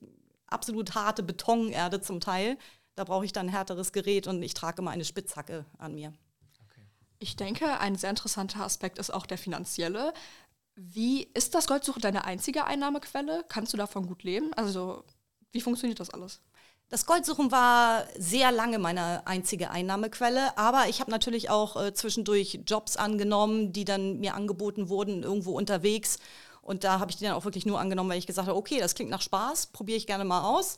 absolut 0.46 0.94
harte 0.94 1.25
Betonerde 1.25 2.00
zum 2.00 2.20
Teil. 2.20 2.56
Da 2.94 3.02
brauche 3.02 3.25
ich 3.25 3.32
dann 3.32 3.46
ein 3.46 3.52
härteres 3.52 3.90
Gerät 3.90 4.28
und 4.28 4.40
ich 4.40 4.55
trage 4.55 4.81
immer 4.81 4.93
eine 4.93 5.05
Spitzhacke 5.05 5.64
an 5.78 5.96
mir. 5.96 6.12
Ich 7.19 7.34
denke, 7.34 7.81
ein 7.81 7.96
sehr 7.96 8.10
interessanter 8.10 8.60
Aspekt 8.60 9.00
ist 9.00 9.12
auch 9.12 9.26
der 9.26 9.38
finanzielle. 9.38 10.12
Wie 10.76 11.25
ist 11.34 11.56
das 11.56 11.66
Goldsuche 11.66 11.98
deine 11.98 12.26
einzige 12.26 12.64
Einnahmequelle? 12.64 13.44
Kannst 13.48 13.72
du 13.72 13.76
davon 13.76 14.06
gut 14.06 14.22
leben? 14.22 14.55
Also, 14.55 15.02
wie 15.50 15.60
funktioniert 15.60 15.98
das 15.98 16.10
alles? 16.10 16.40
Das 16.93 17.06
Goldsuchen 17.06 17.50
war 17.50 18.05
sehr 18.19 18.53
lange 18.53 18.79
meine 18.79 19.27
einzige 19.27 19.71
Einnahmequelle, 19.71 20.59
aber 20.59 20.91
ich 20.91 21.00
habe 21.00 21.11
natürlich 21.11 21.49
auch 21.49 21.82
äh, 21.82 21.94
zwischendurch 21.94 22.61
Jobs 22.67 22.99
angenommen, 22.99 23.72
die 23.72 23.87
dann 23.87 24.20
mir 24.20 24.34
angeboten 24.34 24.91
wurden, 24.91 25.22
irgendwo 25.22 25.53
unterwegs. 25.53 26.19
Und 26.61 26.84
da 26.84 27.01
habe 27.01 27.11
ich 27.11 27.17
die 27.17 27.25
dann 27.25 27.32
auch 27.32 27.46
wirklich 27.46 27.65
nur 27.65 27.81
angenommen, 27.81 28.11
weil 28.11 28.19
ich 28.19 28.27
gesagt 28.27 28.46
habe, 28.46 28.58
okay, 28.58 28.79
das 28.79 28.94
klingt 28.94 29.11
nach 29.11 29.22
Spaß, 29.22 29.69
probiere 29.69 29.96
ich 29.96 30.06
gerne 30.06 30.27
mal 30.27 30.43
aus. 30.43 30.77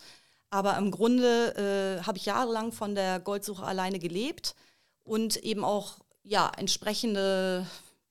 Aber 0.51 0.79
im 0.79 0.93
Grunde 0.93 1.99
äh, 1.99 2.05
habe 2.05 2.17
ich 2.17 2.27
jahrelang 2.27 2.71
von 2.71 2.95
der 2.95 3.19
Goldsuche 3.19 3.67
alleine 3.67 3.99
gelebt 3.99 4.55
und 5.03 5.39
eben 5.39 5.65
auch 5.65 5.97
ja, 6.23 6.49
entsprechende 6.57 7.67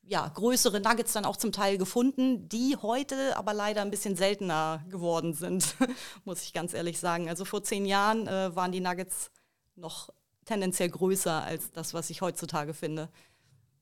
ja, 0.05 0.27
größere 0.27 0.81
Nuggets 0.81 1.13
dann 1.13 1.25
auch 1.25 1.37
zum 1.37 1.51
Teil 1.51 1.77
gefunden, 1.77 2.49
die 2.49 2.75
heute 2.81 3.37
aber 3.37 3.53
leider 3.53 3.81
ein 3.81 3.91
bisschen 3.91 4.15
seltener 4.15 4.83
geworden 4.89 5.33
sind, 5.33 5.75
muss 6.25 6.43
ich 6.43 6.53
ganz 6.53 6.73
ehrlich 6.73 6.99
sagen. 6.99 7.29
Also 7.29 7.45
vor 7.45 7.63
zehn 7.63 7.85
Jahren 7.85 8.27
äh, 8.27 8.55
waren 8.55 8.71
die 8.71 8.81
Nuggets 8.81 9.31
noch 9.75 10.09
tendenziell 10.45 10.89
größer 10.89 11.43
als 11.43 11.71
das, 11.71 11.93
was 11.93 12.09
ich 12.09 12.21
heutzutage 12.21 12.73
finde. 12.73 13.09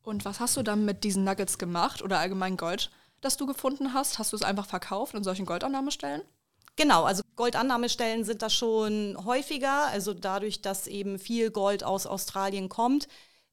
Und 0.03 0.25
was 0.25 0.39
hast 0.39 0.57
du 0.57 0.63
dann 0.63 0.85
mit 0.85 1.03
diesen 1.03 1.23
Nuggets 1.23 1.57
gemacht 1.57 2.01
oder 2.01 2.19
allgemein 2.19 2.57
Gold, 2.57 2.91
das 3.21 3.37
du 3.37 3.45
gefunden 3.45 3.93
hast? 3.93 4.19
Hast 4.19 4.31
du 4.31 4.35
es 4.35 4.43
einfach 4.43 4.65
verkauft 4.67 5.13
in 5.15 5.23
solchen 5.23 5.45
Goldannahmestellen? 5.45 6.21
Genau, 6.75 7.03
also 7.03 7.23
Goldannahmestellen 7.35 8.23
sind 8.23 8.41
da 8.41 8.49
schon 8.49 9.17
häufiger. 9.25 9.87
Also 9.87 10.13
dadurch, 10.13 10.61
dass 10.61 10.87
eben 10.87 11.19
viel 11.19 11.51
Gold 11.51 11.83
aus 11.83 12.07
Australien 12.07 12.69
kommt, 12.69 13.07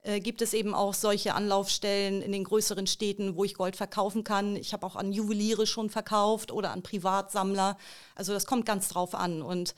äh, 0.09 0.21
gibt 0.21 0.41
es 0.41 0.55
eben 0.55 0.75
auch 0.75 0.95
solche 0.95 1.35
Anlaufstellen 1.35 2.23
in 2.23 2.33
den 2.33 2.45
größeren 2.45 2.87
Städten, 2.87 3.37
wo 3.37 3.45
ich 3.45 3.55
Gold 3.55 3.77
verkaufen 3.77 4.25
kann. 4.25 4.57
Ich 4.57 4.73
habe 4.73 4.87
auch 4.87 4.97
an 4.97 5.13
Juweliere 5.13 5.67
schon 5.67 5.91
verkauft 5.91 6.51
oder 6.51 6.71
an 6.73 6.83
Privatsammler. 6.83 7.77
Also 8.15 8.33
das 8.33 8.47
kommt 8.47 8.65
ganz 8.65 8.89
drauf 8.89 9.15
an. 9.15 9.43
Und 9.43 9.75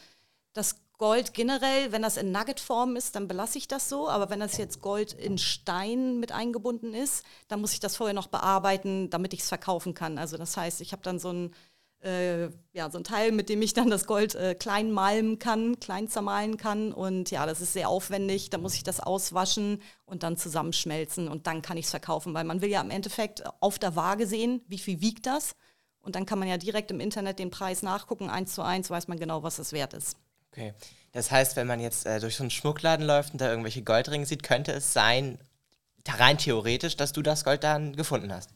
das 0.52 0.76
Gold 0.99 1.34
generell, 1.34 1.90
wenn 1.90 2.02
das 2.02 2.16
in 2.16 2.30
Nuggetform 2.30 2.94
ist, 2.94 3.16
dann 3.16 3.26
belasse 3.26 3.58
ich 3.58 3.66
das 3.66 3.88
so. 3.88 4.08
Aber 4.08 4.30
wenn 4.30 4.38
das 4.38 4.56
jetzt 4.56 4.80
Gold 4.80 5.14
in 5.14 5.37
Stein 5.37 6.20
mit 6.20 6.30
eingebunden 6.30 6.94
ist, 6.94 7.25
dann 7.49 7.60
muss 7.60 7.72
ich 7.72 7.80
das 7.80 7.96
vorher 7.96 8.14
noch 8.14 8.28
bearbeiten, 8.28 9.10
damit 9.10 9.34
ich 9.34 9.40
es 9.40 9.49
verkaufen 9.49 9.94
kann. 9.94 10.16
Also 10.16 10.37
das 10.37 10.56
heißt, 10.56 10.80
ich 10.80 10.92
habe 10.92 11.02
dann 11.02 11.18
so 11.18 11.32
ein 11.32 11.54
äh, 12.02 12.49
ja, 12.73 12.90
so 12.90 12.99
ein 12.99 13.04
Teil, 13.04 13.33
mit 13.33 13.49
dem 13.49 13.61
ich 13.62 13.75
dann 13.75 13.90
das 13.90 14.07
Gold 14.07 14.35
äh, 14.35 14.54
klein 14.54 14.90
malmen 14.90 15.38
kann, 15.38 15.78
klein 15.80 16.09
zermahlen 16.09 16.57
kann. 16.57 16.92
Und 16.92 17.30
ja, 17.30 17.47
das 17.47 17.61
ist 17.61 17.73
sehr 17.73 17.88
aufwendig. 17.88 18.50
Da 18.50 18.59
muss 18.59 18.75
ich 18.75 18.83
das 18.83 19.00
auswaschen 19.00 19.83
und 20.07 20.23
dann 20.23 20.37
zusammenschmelzen 20.37 21.28
und 21.28 21.47
dann 21.47 21.62
kann 21.62 21.76
ich 21.76 21.87
es 21.87 21.90
verkaufen, 21.90 22.35
weil 22.35 22.45
man 22.45 22.61
will 22.62 22.71
ja 22.71 22.80
im 22.80 22.90
Endeffekt 22.90 23.45
auf 23.61 23.78
der 23.78 23.97
Waage 23.97 24.26
sehen, 24.26 24.62
wie 24.69 24.78
viel 24.78 25.00
wiegt 25.00 25.26
das. 25.26 25.52
Und 26.00 26.16
dann 26.16 26.25
kann 26.25 26.38
man 26.38 26.49
ja 26.49 26.57
direkt 26.57 26.90
im 26.90 27.00
Internet 27.00 27.38
den 27.38 27.50
Preis 27.50 27.83
nachgucken, 27.83 28.30
eins 28.30 28.54
zu 28.54 28.62
eins 28.62 28.88
weiß 28.88 29.09
man 29.09 29.19
genau, 29.19 29.42
was 29.42 29.59
es 29.59 29.73
wert 29.73 29.92
ist. 29.92 30.16
Okay. 30.50 30.73
Das 31.12 31.30
heißt, 31.30 31.57
wenn 31.57 31.66
man 31.66 31.80
jetzt 31.80 32.07
äh, 32.07 32.21
durch 32.21 32.37
so 32.37 32.42
einen 32.42 32.50
Schmuckladen 32.50 33.07
läuft 33.07 33.33
und 33.33 33.40
da 33.40 33.50
irgendwelche 33.50 33.83
Goldringe 33.83 34.25
sieht, 34.25 34.42
könnte 34.42 34.73
es 34.73 34.92
sein, 34.92 35.38
rein 36.09 36.38
theoretisch, 36.38 36.97
dass 36.97 37.12
du 37.12 37.23
das 37.23 37.45
Gold 37.45 37.62
dann 37.62 37.95
gefunden 37.95 38.33
hast. 38.33 38.50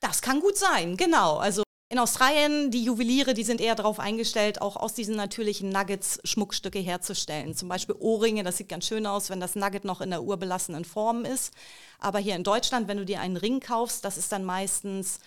Das 0.00 0.22
kann 0.22 0.40
gut 0.40 0.56
sein, 0.56 0.96
genau. 0.96 1.36
Also 1.36 1.62
in 1.88 2.00
Australien, 2.00 2.72
die 2.72 2.82
Juweliere, 2.82 3.32
die 3.32 3.44
sind 3.44 3.60
eher 3.60 3.76
darauf 3.76 4.00
eingestellt, 4.00 4.60
auch 4.60 4.76
aus 4.76 4.94
diesen 4.94 5.14
natürlichen 5.14 5.68
Nuggets 5.68 6.18
Schmuckstücke 6.24 6.80
herzustellen. 6.80 7.54
Zum 7.54 7.68
Beispiel 7.68 7.94
Ohrringe, 7.98 8.42
das 8.42 8.56
sieht 8.56 8.68
ganz 8.68 8.86
schön 8.86 9.06
aus, 9.06 9.30
wenn 9.30 9.38
das 9.38 9.54
Nugget 9.54 9.84
noch 9.84 10.00
in 10.00 10.10
der 10.10 10.24
urbelassenen 10.24 10.84
Form 10.84 11.24
ist. 11.24 11.54
Aber 12.00 12.18
hier 12.18 12.34
in 12.34 12.42
Deutschland, 12.42 12.88
wenn 12.88 12.96
du 12.96 13.04
dir 13.04 13.20
einen 13.20 13.36
Ring 13.36 13.60
kaufst, 13.60 14.04
das 14.04 14.16
ist 14.16 14.32
dann 14.32 14.44
meistens 14.44 15.20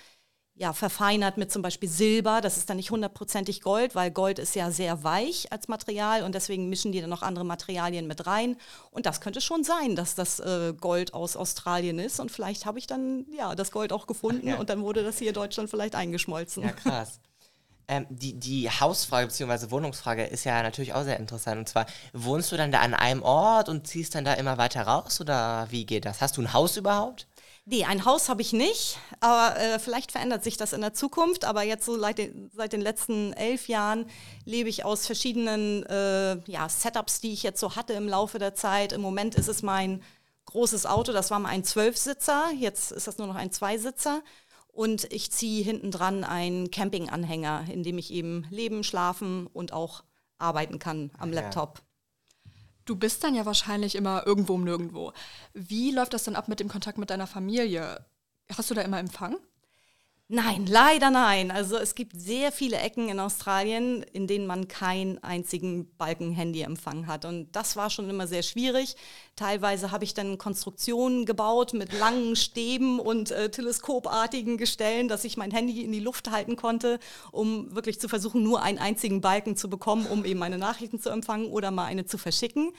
ja, 0.59 0.73
verfeinert 0.73 1.37
mit 1.37 1.53
zum 1.53 1.61
Beispiel 1.61 1.87
Silber. 1.87 2.41
Das 2.41 2.57
ist 2.57 2.69
dann 2.69 2.75
nicht 2.75 2.91
hundertprozentig 2.91 3.61
Gold, 3.61 3.95
weil 3.95 4.11
Gold 4.11 4.39
ist 4.39 4.55
ja 4.55 4.71
sehr 4.71 5.05
weich 5.05 5.49
als 5.53 5.69
Material 5.69 6.23
und 6.23 6.35
deswegen 6.35 6.67
mischen 6.67 6.91
die 6.91 6.99
dann 6.99 7.09
noch 7.09 7.21
andere 7.21 7.45
Materialien 7.45 8.07
mit 8.07 8.27
rein. 8.27 8.57
Und 8.91 9.05
das 9.05 9.21
könnte 9.21 9.39
schon 9.39 9.63
sein, 9.63 9.95
dass 9.95 10.15
das 10.15 10.41
äh, 10.41 10.73
Gold 10.73 11.13
aus 11.13 11.37
Australien 11.37 11.97
ist. 11.97 12.19
Und 12.19 12.29
vielleicht 12.29 12.65
habe 12.65 12.77
ich 12.77 12.87
dann 12.87 13.25
ja 13.37 13.55
das 13.55 13.71
Gold 13.71 13.93
auch 13.93 14.05
gefunden 14.05 14.49
ja. 14.49 14.57
und 14.57 14.69
dann 14.69 14.81
wurde 14.81 15.01
das 15.01 15.17
hier 15.17 15.29
in 15.29 15.33
Deutschland 15.33 15.69
vielleicht 15.69 15.95
eingeschmolzen. 15.95 16.63
Ja, 16.63 16.71
krass. 16.73 17.21
Ähm, 17.87 18.05
die, 18.09 18.33
die 18.37 18.69
Hausfrage 18.69 19.27
bzw. 19.27 19.71
Wohnungsfrage 19.71 20.25
ist 20.25 20.43
ja 20.43 20.61
natürlich 20.61 20.93
auch 20.93 21.03
sehr 21.03 21.17
interessant. 21.17 21.57
Und 21.57 21.69
zwar, 21.69 21.85
wohnst 22.11 22.51
du 22.51 22.57
dann 22.57 22.73
da 22.73 22.81
an 22.81 22.93
einem 22.93 23.23
Ort 23.23 23.69
und 23.69 23.87
ziehst 23.87 24.13
dann 24.13 24.25
da 24.25 24.33
immer 24.33 24.57
weiter 24.57 24.83
raus 24.83 25.21
oder 25.21 25.67
wie 25.71 25.85
geht 25.85 26.03
das? 26.03 26.19
Hast 26.19 26.35
du 26.35 26.41
ein 26.41 26.51
Haus 26.51 26.75
überhaupt? 26.75 27.27
Nee, 27.71 27.85
ein 27.85 28.03
Haus 28.03 28.29
habe 28.29 28.41
ich 28.41 28.51
nicht, 28.51 28.97
aber 29.19 29.55
äh, 29.59 29.77
vielleicht 29.77 30.11
verändert 30.11 30.43
sich 30.43 30.57
das 30.57 30.73
in 30.73 30.81
der 30.81 30.95
Zukunft. 30.95 31.45
Aber 31.45 31.61
jetzt 31.61 31.85
so 31.85 31.99
seit 31.99 32.17
den, 32.17 32.49
seit 32.51 32.73
den 32.73 32.81
letzten 32.81 33.31
elf 33.33 33.67
Jahren 33.67 34.07
lebe 34.43 34.69
ich 34.69 34.85
aus 34.85 35.05
verschiedenen 35.05 35.85
äh, 35.85 36.39
ja, 36.49 36.67
Setups, 36.67 37.21
die 37.21 37.31
ich 37.31 37.43
jetzt 37.43 37.59
so 37.59 37.75
hatte 37.75 37.93
im 37.93 38.07
Laufe 38.07 38.39
der 38.39 38.55
Zeit. 38.55 38.91
Im 38.91 39.01
Moment 39.01 39.35
ist 39.35 39.47
es 39.47 39.61
mein 39.61 40.01
großes 40.45 40.87
Auto, 40.87 41.13
das 41.13 41.29
war 41.29 41.37
mal 41.37 41.49
ein 41.49 41.63
Zwölfsitzer, 41.63 42.49
jetzt 42.57 42.91
ist 42.91 43.05
das 43.05 43.19
nur 43.19 43.27
noch 43.27 43.35
ein 43.35 43.51
Zweisitzer. 43.51 44.23
Und 44.69 45.11
ich 45.13 45.31
ziehe 45.31 45.63
hinten 45.63 45.91
dran 45.91 46.23
einen 46.23 46.71
Campinganhänger, 46.71 47.65
in 47.71 47.83
dem 47.83 47.99
ich 47.99 48.11
eben 48.11 48.47
leben, 48.49 48.83
schlafen 48.83 49.45
und 49.45 49.73
auch 49.73 50.03
arbeiten 50.39 50.79
kann 50.79 51.11
am 51.19 51.31
Laptop. 51.31 51.83
Du 52.89 52.95
bist 52.95 53.23
dann 53.23 53.35
ja 53.35 53.45
wahrscheinlich 53.45 53.93
immer 53.93 54.25
irgendwo 54.25 54.55
um 54.55 54.63
nirgendwo. 54.63 55.13
Wie 55.53 55.91
läuft 55.91 56.11
das 56.15 56.23
dann 56.23 56.35
ab 56.35 56.47
mit 56.47 56.59
dem 56.59 56.69
Kontakt 56.69 56.97
mit 56.97 57.11
deiner 57.11 57.27
Familie? 57.27 58.03
Hast 58.51 58.71
du 58.71 58.73
da 58.73 58.81
immer 58.81 58.97
Empfang? 58.97 59.37
Nein, 60.31 60.67
leider 60.67 61.09
nein. 61.09 61.49
Also 61.49 61.75
es 61.77 61.95
gibt 61.95 62.21
sehr 62.21 62.51
viele 62.51 62.77
Ecken 62.77 63.09
in 63.09 63.19
Australien, 63.19 64.03
in 64.13 64.27
denen 64.27 64.45
man 64.45 64.67
keinen 64.67 65.17
einzigen 65.23 65.89
Balken-Handy-Empfang 65.97 67.07
hat. 67.07 67.25
Und 67.25 67.51
das 67.55 67.75
war 67.75 67.89
schon 67.89 68.07
immer 68.07 68.27
sehr 68.27 68.43
schwierig. 68.43 68.95
Teilweise 69.35 69.89
habe 69.89 70.03
ich 70.03 70.13
dann 70.13 70.37
Konstruktionen 70.37 71.25
gebaut 71.25 71.73
mit 71.73 71.93
langen 71.93 72.35
Stäben 72.35 72.99
und 72.99 73.31
äh, 73.31 73.49
teleskopartigen 73.49 74.57
Gestellen, 74.57 75.07
dass 75.07 75.23
ich 75.23 75.35
mein 75.35 75.49
Handy 75.49 75.81
in 75.83 75.91
die 75.91 75.99
Luft 75.99 76.29
halten 76.29 76.55
konnte, 76.55 76.99
um 77.31 77.73
wirklich 77.73 77.99
zu 77.99 78.07
versuchen, 78.07 78.43
nur 78.43 78.61
einen 78.61 78.77
einzigen 78.77 79.21
Balken 79.21 79.55
zu 79.55 79.67
bekommen, 79.67 80.05
um 80.05 80.25
eben 80.25 80.39
meine 80.39 80.59
Nachrichten 80.59 80.99
zu 80.99 81.09
empfangen 81.09 81.47
oder 81.47 81.71
mal 81.71 81.85
eine 81.85 82.05
zu 82.05 82.19
verschicken. 82.19 82.71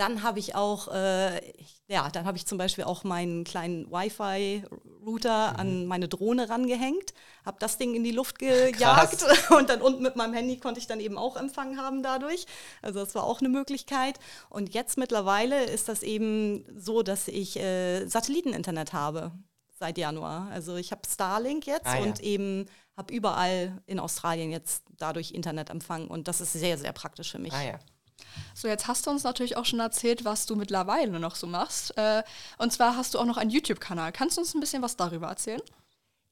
Dann 0.00 0.22
habe 0.22 0.38
ich 0.38 0.54
auch, 0.54 0.88
äh, 0.88 1.42
ja, 1.86 2.08
dann 2.08 2.24
habe 2.24 2.38
ich 2.38 2.46
zum 2.46 2.56
Beispiel 2.56 2.84
auch 2.84 3.04
meinen 3.04 3.44
kleinen 3.44 3.92
Wi-Fi-Router 3.92 5.52
mhm. 5.52 5.60
an 5.60 5.86
meine 5.86 6.08
Drohne 6.08 6.48
rangehängt, 6.48 7.12
habe 7.44 7.58
das 7.60 7.76
Ding 7.76 7.94
in 7.94 8.02
die 8.02 8.10
Luft 8.10 8.38
gejagt 8.38 9.26
und 9.50 9.68
dann 9.68 9.82
unten 9.82 10.02
mit 10.02 10.16
meinem 10.16 10.32
Handy 10.32 10.56
konnte 10.58 10.80
ich 10.80 10.86
dann 10.86 11.00
eben 11.00 11.18
auch 11.18 11.36
Empfang 11.36 11.76
haben 11.76 12.02
dadurch. 12.02 12.46
Also 12.80 13.00
das 13.00 13.14
war 13.14 13.24
auch 13.24 13.40
eine 13.40 13.50
Möglichkeit. 13.50 14.18
Und 14.48 14.72
jetzt 14.72 14.96
mittlerweile 14.96 15.64
ist 15.64 15.90
das 15.90 16.02
eben 16.02 16.64
so, 16.80 17.02
dass 17.02 17.28
ich 17.28 17.58
äh, 17.58 18.06
Satelliteninternet 18.06 18.94
habe 18.94 19.32
seit 19.78 19.98
Januar. 19.98 20.48
Also 20.50 20.76
ich 20.76 20.92
habe 20.92 21.02
Starlink 21.06 21.66
jetzt 21.66 21.86
ah, 21.86 21.96
ja. 21.96 22.02
und 22.04 22.20
eben 22.20 22.64
habe 22.96 23.12
überall 23.12 23.82
in 23.84 24.00
Australien 24.00 24.50
jetzt 24.50 24.82
dadurch 24.96 25.32
Internetempfang 25.32 26.08
und 26.08 26.26
das 26.26 26.40
ist 26.40 26.54
sehr, 26.54 26.78
sehr 26.78 26.92
praktisch 26.92 27.32
für 27.32 27.38
mich. 27.38 27.52
Ah, 27.52 27.64
ja. 27.64 27.78
So, 28.54 28.68
jetzt 28.68 28.86
hast 28.88 29.06
du 29.06 29.10
uns 29.10 29.24
natürlich 29.24 29.56
auch 29.56 29.64
schon 29.64 29.80
erzählt, 29.80 30.24
was 30.24 30.46
du 30.46 30.56
mittlerweile 30.56 31.18
noch 31.20 31.36
so 31.36 31.46
machst. 31.46 31.96
Äh, 31.96 32.22
und 32.58 32.72
zwar 32.72 32.96
hast 32.96 33.14
du 33.14 33.18
auch 33.18 33.24
noch 33.24 33.36
einen 33.36 33.50
YouTube-Kanal. 33.50 34.12
Kannst 34.12 34.36
du 34.36 34.42
uns 34.42 34.54
ein 34.54 34.60
bisschen 34.60 34.82
was 34.82 34.96
darüber 34.96 35.28
erzählen? 35.28 35.62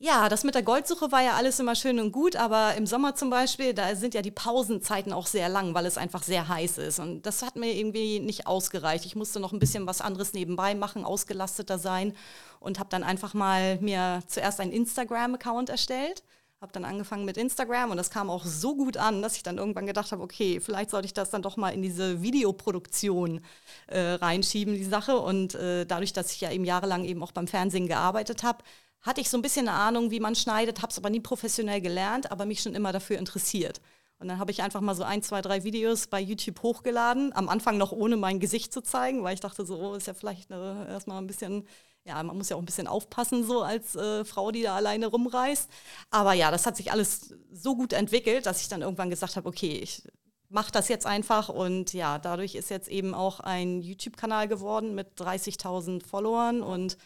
Ja, 0.01 0.29
das 0.29 0.45
mit 0.45 0.55
der 0.55 0.63
Goldsuche 0.63 1.11
war 1.11 1.23
ja 1.23 1.33
alles 1.33 1.59
immer 1.59 1.75
schön 1.75 1.99
und 1.99 2.13
gut, 2.13 2.37
aber 2.37 2.77
im 2.77 2.87
Sommer 2.87 3.17
zum 3.17 3.31
Beispiel, 3.31 3.75
da 3.75 3.97
sind 3.97 4.15
ja 4.15 4.23
die 4.23 4.31
Pausenzeiten 4.31 5.13
auch 5.13 5.27
sehr 5.27 5.49
lang, 5.49 5.75
weil 5.75 5.87
es 5.87 5.99
einfach 5.99 6.23
sehr 6.23 6.47
heiß 6.47 6.79
ist. 6.79 7.01
Und 7.01 7.23
das 7.23 7.43
hat 7.43 7.57
mir 7.57 7.73
irgendwie 7.73 8.21
nicht 8.21 8.47
ausgereicht. 8.47 9.05
Ich 9.07 9.17
musste 9.17 9.41
noch 9.41 9.53
ein 9.53 9.59
bisschen 9.59 9.89
was 9.89 10.01
anderes 10.01 10.35
nebenbei 10.35 10.77
machen, 10.77 11.05
ausgelasteter 11.05 11.81
sein 11.81 12.15
und 12.61 12.79
habe 12.79 12.91
dann 12.91 13.03
einfach 13.03 13.35
mal 13.35 13.81
mir 13.81 14.21
zuerst 14.29 14.61
einen 14.61 14.71
Instagram-Account 14.71 15.69
erstellt 15.69 16.23
habe 16.61 16.73
dann 16.73 16.85
angefangen 16.85 17.25
mit 17.25 17.37
Instagram 17.37 17.93
und 17.93 17.97
das 17.97 18.11
kam 18.11 18.31
auch 18.31 18.45
so 18.45 18.75
gut 18.75 18.97
an, 18.97 19.23
dass 19.23 19.37
ich 19.37 19.45
dann 19.45 19.59
irgendwann 19.59 19.87
gedacht 19.87 20.11
habe, 20.11 20.23
okay, 20.23 20.59
vielleicht 20.61 20.91
sollte 20.91 21.07
ich 21.07 21.15
das 21.15 21.31
dann 21.31 21.43
doch 21.43 21.57
mal 21.57 21.71
in 21.71 21.83
diese 21.83 22.21
Videoproduktion 22.21 23.41
äh, 23.87 24.01
reinschieben, 24.01 24.75
die 24.75 24.85
Sache. 24.85 25.19
Und 25.19 25.55
äh, 25.55 25.87
dadurch, 25.87 26.13
dass 26.13 26.33
ich 26.33 26.41
ja 26.41 26.51
eben 26.51 26.65
jahrelang 26.65 27.05
eben 27.05 27.23
auch 27.23 27.31
beim 27.31 27.47
Fernsehen 27.47 27.87
gearbeitet 27.87 28.43
habe, 28.43 28.65
hatte 29.03 29.21
ich 29.21 29.31
so 29.31 29.39
ein 29.39 29.43
bisschen 29.43 29.69
eine 29.69 29.77
Ahnung, 29.77 30.11
wie 30.11 30.19
man 30.19 30.35
schneidet, 30.35 30.83
habe 30.83 30.91
es 30.91 30.99
aber 30.99 31.11
nie 31.11 31.21
professionell 31.21 31.81
gelernt, 31.81 32.33
aber 32.33 32.45
mich 32.45 32.61
schon 32.61 32.75
immer 32.75 32.93
dafür 32.93 33.19
interessiert. 33.19 33.81
Und 34.19 34.27
dann 34.27 34.41
habe 34.41 34.51
ich 34.51 34.63
einfach 34.63 34.81
mal 34.81 34.97
so 34.97 35.05
ein, 35.05 35.23
zwei, 35.23 35.43
drei 35.43 35.63
Videos 35.63 36.09
bei 36.09 36.21
YouTube 36.21 36.61
hochgeladen, 36.63 37.33
am 37.37 37.49
Anfang 37.49 37.79
noch 37.79 37.93
ohne 37.93 38.17
mein 38.17 38.41
Gesicht 38.41 38.73
zu 38.73 38.81
zeigen, 38.81 39.23
weil 39.23 39.35
ich 39.35 39.41
dachte 39.41 39.65
so, 39.65 39.79
oh, 39.79 39.95
ist 39.95 40.09
ja 40.09 40.15
vielleicht 40.15 40.51
eine, 40.51 40.89
erstmal 40.89 41.19
ein 41.19 41.29
bisschen 41.29 41.69
ja, 42.09 42.23
man 42.23 42.37
muss 42.37 42.49
ja 42.49 42.57
auch 42.57 42.61
ein 42.61 42.67
bisschen 42.67 42.87
aufpassen, 42.87 43.45
so 43.45 43.63
als 43.63 43.95
äh, 43.95 44.25
Frau, 44.25 44.51
die 44.51 44.63
da 44.63 44.75
alleine 44.75 45.07
rumreist. 45.07 45.69
Aber 46.11 46.33
ja, 46.33 46.51
das 46.51 46.67
hat 46.67 46.77
sich 46.77 46.91
alles 46.91 47.35
so 47.53 47.77
gut 47.77 47.93
entwickelt, 47.93 48.47
dass 48.47 48.63
ich 48.63 48.69
dann 48.69 48.83
irgendwann 48.83 49.11
gesagt 49.11 49.37
habe, 49.37 49.49
okay, 49.49 49.79
ich 49.83 50.03
mache 50.49 50.73
das 50.73 50.89
jetzt 50.89 51.07
einfach. 51.07 51.51
Und 51.51 51.93
ja, 51.93 52.19
dadurch 52.19 52.55
ist 52.55 52.71
jetzt 52.71 52.89
eben 52.89 53.15
auch 53.15 53.41
ein 53.41 53.83
YouTube-Kanal 53.83 54.49
geworden 54.49 54.95
mit 54.95 55.21
30.000 55.21 56.05
Followern 56.05 56.63
und 56.63 56.97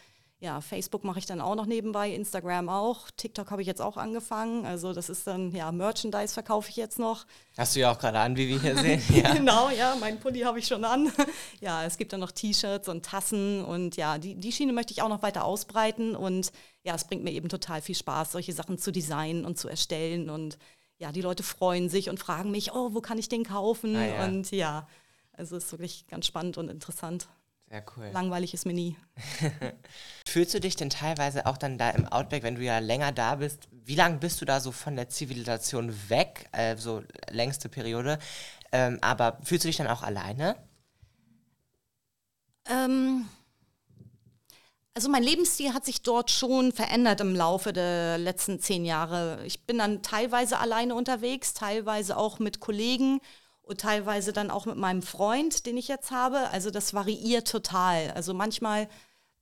ja, 0.43 0.59
Facebook 0.59 1.05
mache 1.05 1.19
ich 1.19 1.25
dann 1.25 1.39
auch 1.39 1.55
noch 1.55 1.65
nebenbei, 1.65 2.09
Instagram 2.11 2.67
auch, 2.67 3.09
TikTok 3.15 3.49
habe 3.49 3.61
ich 3.61 3.67
jetzt 3.67 3.81
auch 3.81 3.95
angefangen. 3.95 4.65
Also 4.65 4.91
das 4.91 5.07
ist 5.07 5.25
dann, 5.25 5.55
ja, 5.55 5.71
Merchandise 5.71 6.33
verkaufe 6.33 6.69
ich 6.69 6.75
jetzt 6.75 6.99
noch. 6.99 7.25
Hast 7.57 7.77
du 7.77 7.79
ja 7.79 7.93
auch 7.93 7.97
gerade 7.97 8.19
an, 8.19 8.35
wie 8.35 8.49
wir 8.49 8.59
hier 8.59 8.77
sehen. 8.99 9.01
Ja. 9.09 9.33
genau, 9.33 9.69
ja, 9.69 9.95
mein 10.01 10.19
Pulli 10.19 10.41
habe 10.41 10.59
ich 10.59 10.67
schon 10.67 10.83
an. 10.83 11.09
ja, 11.61 11.85
es 11.85 11.97
gibt 11.97 12.11
dann 12.11 12.19
noch 12.19 12.31
T-Shirts 12.31 12.89
und 12.89 13.05
Tassen 13.05 13.63
und 13.63 13.95
ja, 13.95 14.17
die, 14.17 14.35
die 14.35 14.51
Schiene 14.51 14.73
möchte 14.73 14.91
ich 14.91 15.01
auch 15.01 15.07
noch 15.07 15.21
weiter 15.21 15.45
ausbreiten 15.45 16.13
und 16.13 16.51
ja, 16.83 16.93
es 16.93 17.05
bringt 17.05 17.23
mir 17.23 17.31
eben 17.31 17.47
total 17.47 17.81
viel 17.81 17.95
Spaß, 17.95 18.33
solche 18.33 18.51
Sachen 18.51 18.77
zu 18.77 18.91
designen 18.91 19.45
und 19.45 19.57
zu 19.57 19.69
erstellen 19.69 20.29
und 20.29 20.57
ja, 20.97 21.13
die 21.13 21.21
Leute 21.21 21.43
freuen 21.43 21.87
sich 21.87 22.09
und 22.09 22.19
fragen 22.19 22.51
mich, 22.51 22.73
oh, 22.73 22.93
wo 22.93 22.99
kann 22.99 23.17
ich 23.17 23.29
den 23.29 23.45
kaufen? 23.45 23.95
Ah, 23.95 24.05
ja. 24.05 24.25
Und 24.25 24.51
ja, 24.51 24.89
also 25.31 25.55
es 25.55 25.65
ist 25.65 25.71
wirklich 25.71 26.05
ganz 26.07 26.25
spannend 26.27 26.57
und 26.57 26.67
interessant. 26.69 27.29
Sehr 27.73 27.83
cool. 27.97 28.11
Langweilig 28.13 28.53
ist 28.53 28.67
mir 28.67 28.73
nie. 28.73 28.95
Fühlst 30.27 30.53
du 30.53 30.59
dich 30.59 30.75
denn 30.75 30.91
teilweise 30.91 31.47
auch 31.47 31.57
dann 31.57 31.79
da 31.79 31.89
im 31.89 32.05
Outback, 32.05 32.43
wenn 32.43 32.53
du 32.53 32.61
ja 32.61 32.77
länger 32.77 33.11
da 33.11 33.33
bist? 33.33 33.67
Wie 33.71 33.95
lange 33.95 34.19
bist 34.19 34.39
du 34.39 34.45
da 34.45 34.59
so 34.59 34.71
von 34.71 34.95
der 34.95 35.09
Zivilisation 35.09 35.91
weg? 36.07 36.49
Äh, 36.51 36.77
so 36.77 37.01
längste 37.31 37.69
Periode. 37.69 38.19
Ähm, 38.71 38.99
aber 39.01 39.39
fühlst 39.41 39.63
du 39.63 39.69
dich 39.69 39.77
dann 39.77 39.87
auch 39.87 40.03
alleine? 40.03 40.55
Ähm, 42.69 43.27
also 44.93 45.09
mein 45.09 45.23
Lebensstil 45.23 45.73
hat 45.73 45.83
sich 45.83 46.03
dort 46.03 46.29
schon 46.29 46.73
verändert 46.73 47.21
im 47.21 47.35
Laufe 47.35 47.73
der 47.73 48.19
letzten 48.19 48.59
zehn 48.59 48.85
Jahre. 48.85 49.43
Ich 49.47 49.65
bin 49.65 49.79
dann 49.79 50.03
teilweise 50.03 50.59
alleine 50.59 50.93
unterwegs, 50.93 51.55
teilweise 51.55 52.17
auch 52.17 52.37
mit 52.37 52.59
Kollegen 52.59 53.19
und 53.63 53.81
teilweise 53.81 54.33
dann 54.33 54.51
auch 54.51 54.65
mit 54.65 54.77
meinem 54.77 55.01
Freund, 55.01 55.65
den 55.65 55.77
ich 55.77 55.87
jetzt 55.87 56.11
habe. 56.11 56.49
Also 56.51 56.69
das 56.69 56.93
variiert 56.93 57.47
total. 57.47 58.11
Also 58.11 58.33
manchmal 58.33 58.87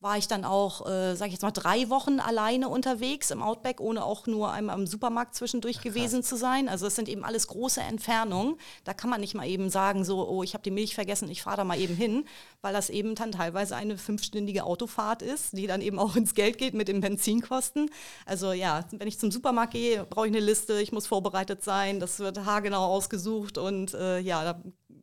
war 0.01 0.17
ich 0.17 0.27
dann 0.27 0.43
auch, 0.45 0.87
äh, 0.87 1.15
sage 1.15 1.27
ich 1.27 1.33
jetzt 1.33 1.43
mal, 1.43 1.51
drei 1.51 1.89
Wochen 1.89 2.19
alleine 2.19 2.69
unterwegs 2.69 3.29
im 3.29 3.43
Outback, 3.43 3.79
ohne 3.79 4.03
auch 4.03 4.25
nur 4.25 4.51
einmal 4.51 4.77
im 4.77 4.87
Supermarkt 4.87 5.35
zwischendurch 5.35 5.77
Ach, 5.79 5.83
gewesen 5.83 6.23
zu 6.23 6.35
sein. 6.35 6.67
Also 6.67 6.87
es 6.87 6.95
sind 6.95 7.07
eben 7.07 7.23
alles 7.23 7.47
große 7.47 7.81
Entfernungen. 7.81 8.55
Da 8.83 8.95
kann 8.95 9.11
man 9.11 9.21
nicht 9.21 9.35
mal 9.35 9.47
eben 9.47 9.69
sagen, 9.69 10.03
so, 10.03 10.27
oh, 10.27 10.41
ich 10.41 10.55
habe 10.55 10.63
die 10.63 10.71
Milch 10.71 10.95
vergessen, 10.95 11.29
ich 11.29 11.43
fahre 11.43 11.57
da 11.57 11.63
mal 11.63 11.79
eben 11.79 11.95
hin, 11.95 12.25
weil 12.61 12.73
das 12.73 12.89
eben 12.89 13.13
dann 13.13 13.31
teilweise 13.31 13.75
eine 13.75 13.95
fünfstündige 13.95 14.63
Autofahrt 14.63 15.21
ist, 15.21 15.55
die 15.55 15.67
dann 15.67 15.81
eben 15.81 15.99
auch 15.99 16.15
ins 16.15 16.33
Geld 16.33 16.57
geht 16.57 16.73
mit 16.73 16.87
den 16.87 17.01
Benzinkosten. 17.01 17.91
Also 18.25 18.53
ja, 18.53 18.85
wenn 18.91 19.07
ich 19.07 19.19
zum 19.19 19.29
Supermarkt 19.29 19.73
gehe, 19.73 20.03
brauche 20.05 20.25
ich 20.25 20.33
eine 20.33 20.43
Liste, 20.43 20.81
ich 20.81 20.91
muss 20.91 21.05
vorbereitet 21.05 21.63
sein, 21.63 21.99
das 21.99 22.17
wird 22.17 22.43
haargenau 22.43 22.85
ausgesucht 22.85 23.59
und 23.59 23.93
äh, 23.93 24.19
ja, 24.19 24.43
da 24.43 24.61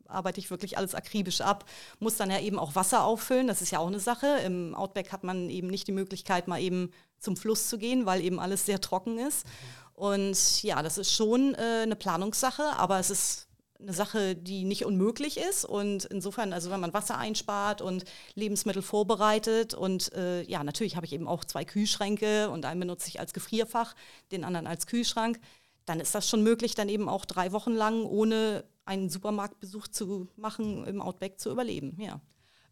arbeite 0.09 0.39
ich 0.39 0.49
wirklich 0.49 0.77
alles 0.77 0.95
akribisch 0.95 1.41
ab, 1.41 1.65
muss 1.99 2.17
dann 2.17 2.31
ja 2.31 2.39
eben 2.39 2.59
auch 2.59 2.75
Wasser 2.75 3.03
auffüllen, 3.03 3.47
das 3.47 3.61
ist 3.61 3.71
ja 3.71 3.79
auch 3.79 3.87
eine 3.87 3.99
Sache. 3.99 4.27
Im 4.45 4.75
Outback 4.75 5.11
hat 5.11 5.23
man 5.23 5.49
eben 5.49 5.67
nicht 5.67 5.87
die 5.87 5.91
Möglichkeit, 5.91 6.47
mal 6.47 6.61
eben 6.61 6.91
zum 7.19 7.37
Fluss 7.37 7.69
zu 7.69 7.77
gehen, 7.77 8.05
weil 8.05 8.21
eben 8.21 8.39
alles 8.39 8.65
sehr 8.65 8.81
trocken 8.81 9.17
ist. 9.19 9.45
Und 9.93 10.63
ja, 10.63 10.81
das 10.81 10.97
ist 10.97 11.11
schon 11.11 11.55
äh, 11.55 11.81
eine 11.83 11.95
Planungssache, 11.95 12.63
aber 12.77 12.99
es 12.99 13.09
ist 13.09 13.49
eine 13.81 13.93
Sache, 13.93 14.35
die 14.35 14.65
nicht 14.65 14.85
unmöglich 14.85 15.37
ist. 15.37 15.65
Und 15.65 16.05
insofern, 16.05 16.53
also 16.53 16.69
wenn 16.69 16.79
man 16.79 16.93
Wasser 16.93 17.17
einspart 17.17 17.81
und 17.81 18.03
Lebensmittel 18.35 18.81
vorbereitet 18.81 19.73
und 19.73 20.13
äh, 20.13 20.43
ja, 20.43 20.63
natürlich 20.63 20.95
habe 20.95 21.05
ich 21.05 21.13
eben 21.13 21.27
auch 21.27 21.45
zwei 21.45 21.65
Kühlschränke 21.65 22.49
und 22.49 22.65
einen 22.65 22.79
benutze 22.79 23.07
ich 23.07 23.19
als 23.19 23.33
Gefrierfach, 23.33 23.95
den 24.31 24.43
anderen 24.43 24.67
als 24.67 24.85
Kühlschrank, 24.85 25.39
dann 25.85 25.99
ist 25.99 26.13
das 26.13 26.29
schon 26.29 26.43
möglich, 26.43 26.75
dann 26.75 26.89
eben 26.89 27.09
auch 27.09 27.25
drei 27.25 27.51
Wochen 27.51 27.73
lang 27.73 28.03
ohne 28.03 28.63
einen 28.89 29.09
Supermarktbesuch 29.09 29.87
zu 29.87 30.27
machen, 30.35 30.83
im 30.85 31.01
Outback 31.01 31.39
zu 31.39 31.51
überleben. 31.51 31.95
Ja. 32.01 32.19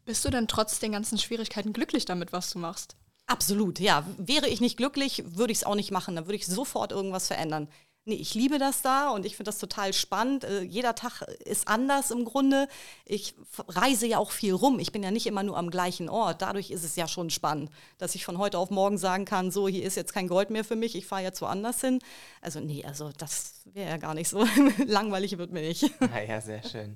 Bist 0.04 0.26
du 0.26 0.30
denn 0.30 0.48
trotz 0.48 0.80
den 0.80 0.92
ganzen 0.92 1.18
Schwierigkeiten 1.18 1.74
glücklich 1.74 2.06
damit, 2.06 2.34
was 2.34 2.50
du 2.50 2.60
machst? 2.60 2.98
Absolut, 3.28 3.80
ja. 3.80 4.06
Wäre 4.18 4.48
ich 4.50 4.60
nicht 4.60 4.78
glücklich, 4.78 5.24
würde 5.28 5.52
ich 5.52 5.60
es 5.60 5.64
auch 5.64 5.76
nicht 5.76 5.92
machen. 5.92 6.16
Dann 6.16 6.26
würde 6.26 6.38
ich 6.38 6.48
sofort 6.48 6.92
irgendwas 6.92 7.28
verändern. 7.28 7.68
Nee, 8.08 8.16
ich 8.16 8.36
liebe 8.36 8.58
das 8.58 8.82
da 8.82 9.10
und 9.10 9.26
ich 9.26 9.36
finde 9.36 9.50
das 9.50 9.58
total 9.58 9.92
spannend. 9.92 10.46
Äh, 10.46 10.62
jeder 10.62 10.96
Tag 10.96 11.24
ist 11.44 11.68
anders 11.68 12.10
im 12.10 12.24
Grunde. 12.24 12.70
Ich 13.04 13.36
reise 13.68 14.08
ja 14.08 14.18
auch 14.18 14.32
viel 14.32 14.54
rum. 14.54 14.80
Ich 14.80 14.94
bin 14.94 15.04
ja 15.04 15.12
nicht 15.12 15.28
immer 15.28 15.44
nur 15.44 15.58
am 15.58 15.70
gleichen 15.70 16.08
Ort. 16.08 16.42
Dadurch 16.42 16.72
ist 16.72 16.86
es 16.86 16.96
ja 16.96 17.10
schon 17.10 17.30
spannend, 17.30 17.70
dass 17.98 18.16
ich 18.16 18.24
von 18.24 18.38
heute 18.38 18.60
auf 18.60 18.70
morgen 18.70 18.98
sagen 18.98 19.26
kann, 19.26 19.52
so, 19.52 19.68
hier 19.68 19.84
ist 19.84 19.98
jetzt 19.98 20.14
kein 20.14 20.30
Gold 20.30 20.52
mehr 20.52 20.64
für 20.64 20.78
mich, 20.78 20.96
ich 20.96 21.06
fahre 21.06 21.24
jetzt 21.24 21.42
woanders 21.42 21.82
hin. 21.82 22.00
Also 22.42 22.62
nee, 22.62 22.86
also 22.86 23.12
das 23.18 23.56
wäre 23.66 23.90
ja 23.90 23.98
gar 23.98 24.14
nicht 24.14 24.30
so. 24.30 24.48
Langweilig 24.86 25.38
wird 25.38 25.52
mir 25.52 25.68
nicht. 25.68 25.92
Naja, 26.00 26.40
sehr 26.40 26.64
schön. 26.64 26.96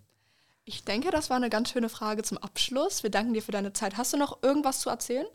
Ich 0.64 0.86
denke, 0.86 1.12
das 1.12 1.30
war 1.30 1.36
eine 1.36 1.50
ganz 1.50 1.72
schöne 1.72 1.90
Frage 1.90 2.24
zum 2.24 2.38
Abschluss. 2.38 3.04
Wir 3.04 3.10
danken 3.10 3.34
dir 3.34 3.42
für 3.42 3.52
deine 3.52 3.74
Zeit. 3.74 3.98
Hast 3.98 4.14
du 4.14 4.18
noch 4.18 4.42
irgendwas 4.42 4.80
zu 4.80 4.90
erzählen? 4.90 5.28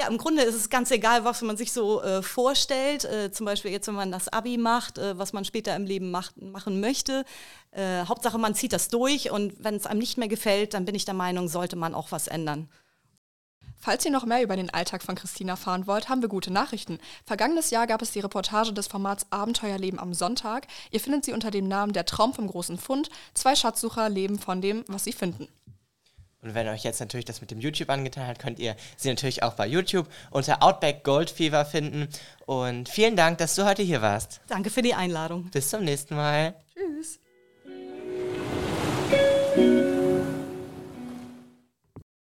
Ja, 0.00 0.08
im 0.08 0.16
Grunde 0.16 0.40
ist 0.44 0.54
es 0.54 0.70
ganz 0.70 0.90
egal, 0.92 1.26
was 1.26 1.42
man 1.42 1.58
sich 1.58 1.72
so 1.72 2.02
äh, 2.02 2.22
vorstellt. 2.22 3.04
Äh, 3.04 3.32
zum 3.32 3.44
Beispiel 3.44 3.70
jetzt, 3.70 3.86
wenn 3.86 3.94
man 3.94 4.10
das 4.10 4.28
Abi 4.28 4.56
macht, 4.56 4.96
äh, 4.96 5.18
was 5.18 5.34
man 5.34 5.44
später 5.44 5.76
im 5.76 5.84
Leben 5.84 6.10
macht, 6.10 6.40
machen 6.40 6.80
möchte. 6.80 7.26
Äh, 7.70 8.06
Hauptsache, 8.06 8.38
man 8.38 8.54
zieht 8.54 8.72
das 8.72 8.88
durch 8.88 9.30
und 9.30 9.62
wenn 9.62 9.74
es 9.74 9.84
einem 9.84 10.00
nicht 10.00 10.16
mehr 10.16 10.28
gefällt, 10.28 10.72
dann 10.72 10.86
bin 10.86 10.94
ich 10.94 11.04
der 11.04 11.12
Meinung, 11.12 11.48
sollte 11.48 11.76
man 11.76 11.94
auch 11.94 12.12
was 12.12 12.28
ändern. 12.28 12.70
Falls 13.76 14.02
ihr 14.06 14.10
noch 14.10 14.24
mehr 14.24 14.42
über 14.42 14.56
den 14.56 14.70
Alltag 14.70 15.02
von 15.02 15.16
Christina 15.16 15.52
erfahren 15.52 15.86
wollt, 15.86 16.08
haben 16.08 16.22
wir 16.22 16.30
gute 16.30 16.50
Nachrichten. 16.50 16.98
Vergangenes 17.26 17.68
Jahr 17.68 17.86
gab 17.86 18.00
es 18.00 18.12
die 18.12 18.20
Reportage 18.20 18.72
des 18.72 18.86
Formats 18.86 19.26
Abenteuerleben 19.28 20.00
am 20.00 20.14
Sonntag. 20.14 20.66
Ihr 20.90 21.00
findet 21.00 21.26
sie 21.26 21.34
unter 21.34 21.50
dem 21.50 21.68
Namen 21.68 21.92
Der 21.92 22.06
Traum 22.06 22.32
vom 22.32 22.46
großen 22.46 22.78
Fund. 22.78 23.10
Zwei 23.34 23.54
Schatzsucher 23.54 24.08
leben 24.08 24.38
von 24.38 24.62
dem, 24.62 24.82
was 24.86 25.04
sie 25.04 25.12
finden. 25.12 25.46
Und 26.42 26.54
wenn 26.54 26.68
euch 26.68 26.84
jetzt 26.84 27.00
natürlich 27.00 27.26
das 27.26 27.40
mit 27.40 27.50
dem 27.50 27.60
YouTube 27.60 27.90
angetan 27.90 28.26
hat, 28.26 28.38
könnt 28.38 28.58
ihr 28.58 28.74
sie 28.96 29.08
natürlich 29.08 29.42
auch 29.42 29.54
bei 29.54 29.66
YouTube 29.66 30.08
unter 30.30 30.62
Outback 30.62 31.04
Gold 31.04 31.30
Fever 31.30 31.64
finden. 31.64 32.08
Und 32.46 32.88
vielen 32.88 33.16
Dank, 33.16 33.38
dass 33.38 33.54
du 33.54 33.66
heute 33.66 33.82
hier 33.82 34.00
warst. 34.00 34.40
Danke 34.48 34.70
für 34.70 34.82
die 34.82 34.94
Einladung. 34.94 35.50
Bis 35.50 35.68
zum 35.68 35.84
nächsten 35.84 36.16
Mal. 36.16 36.54
Tschüss. 36.74 37.20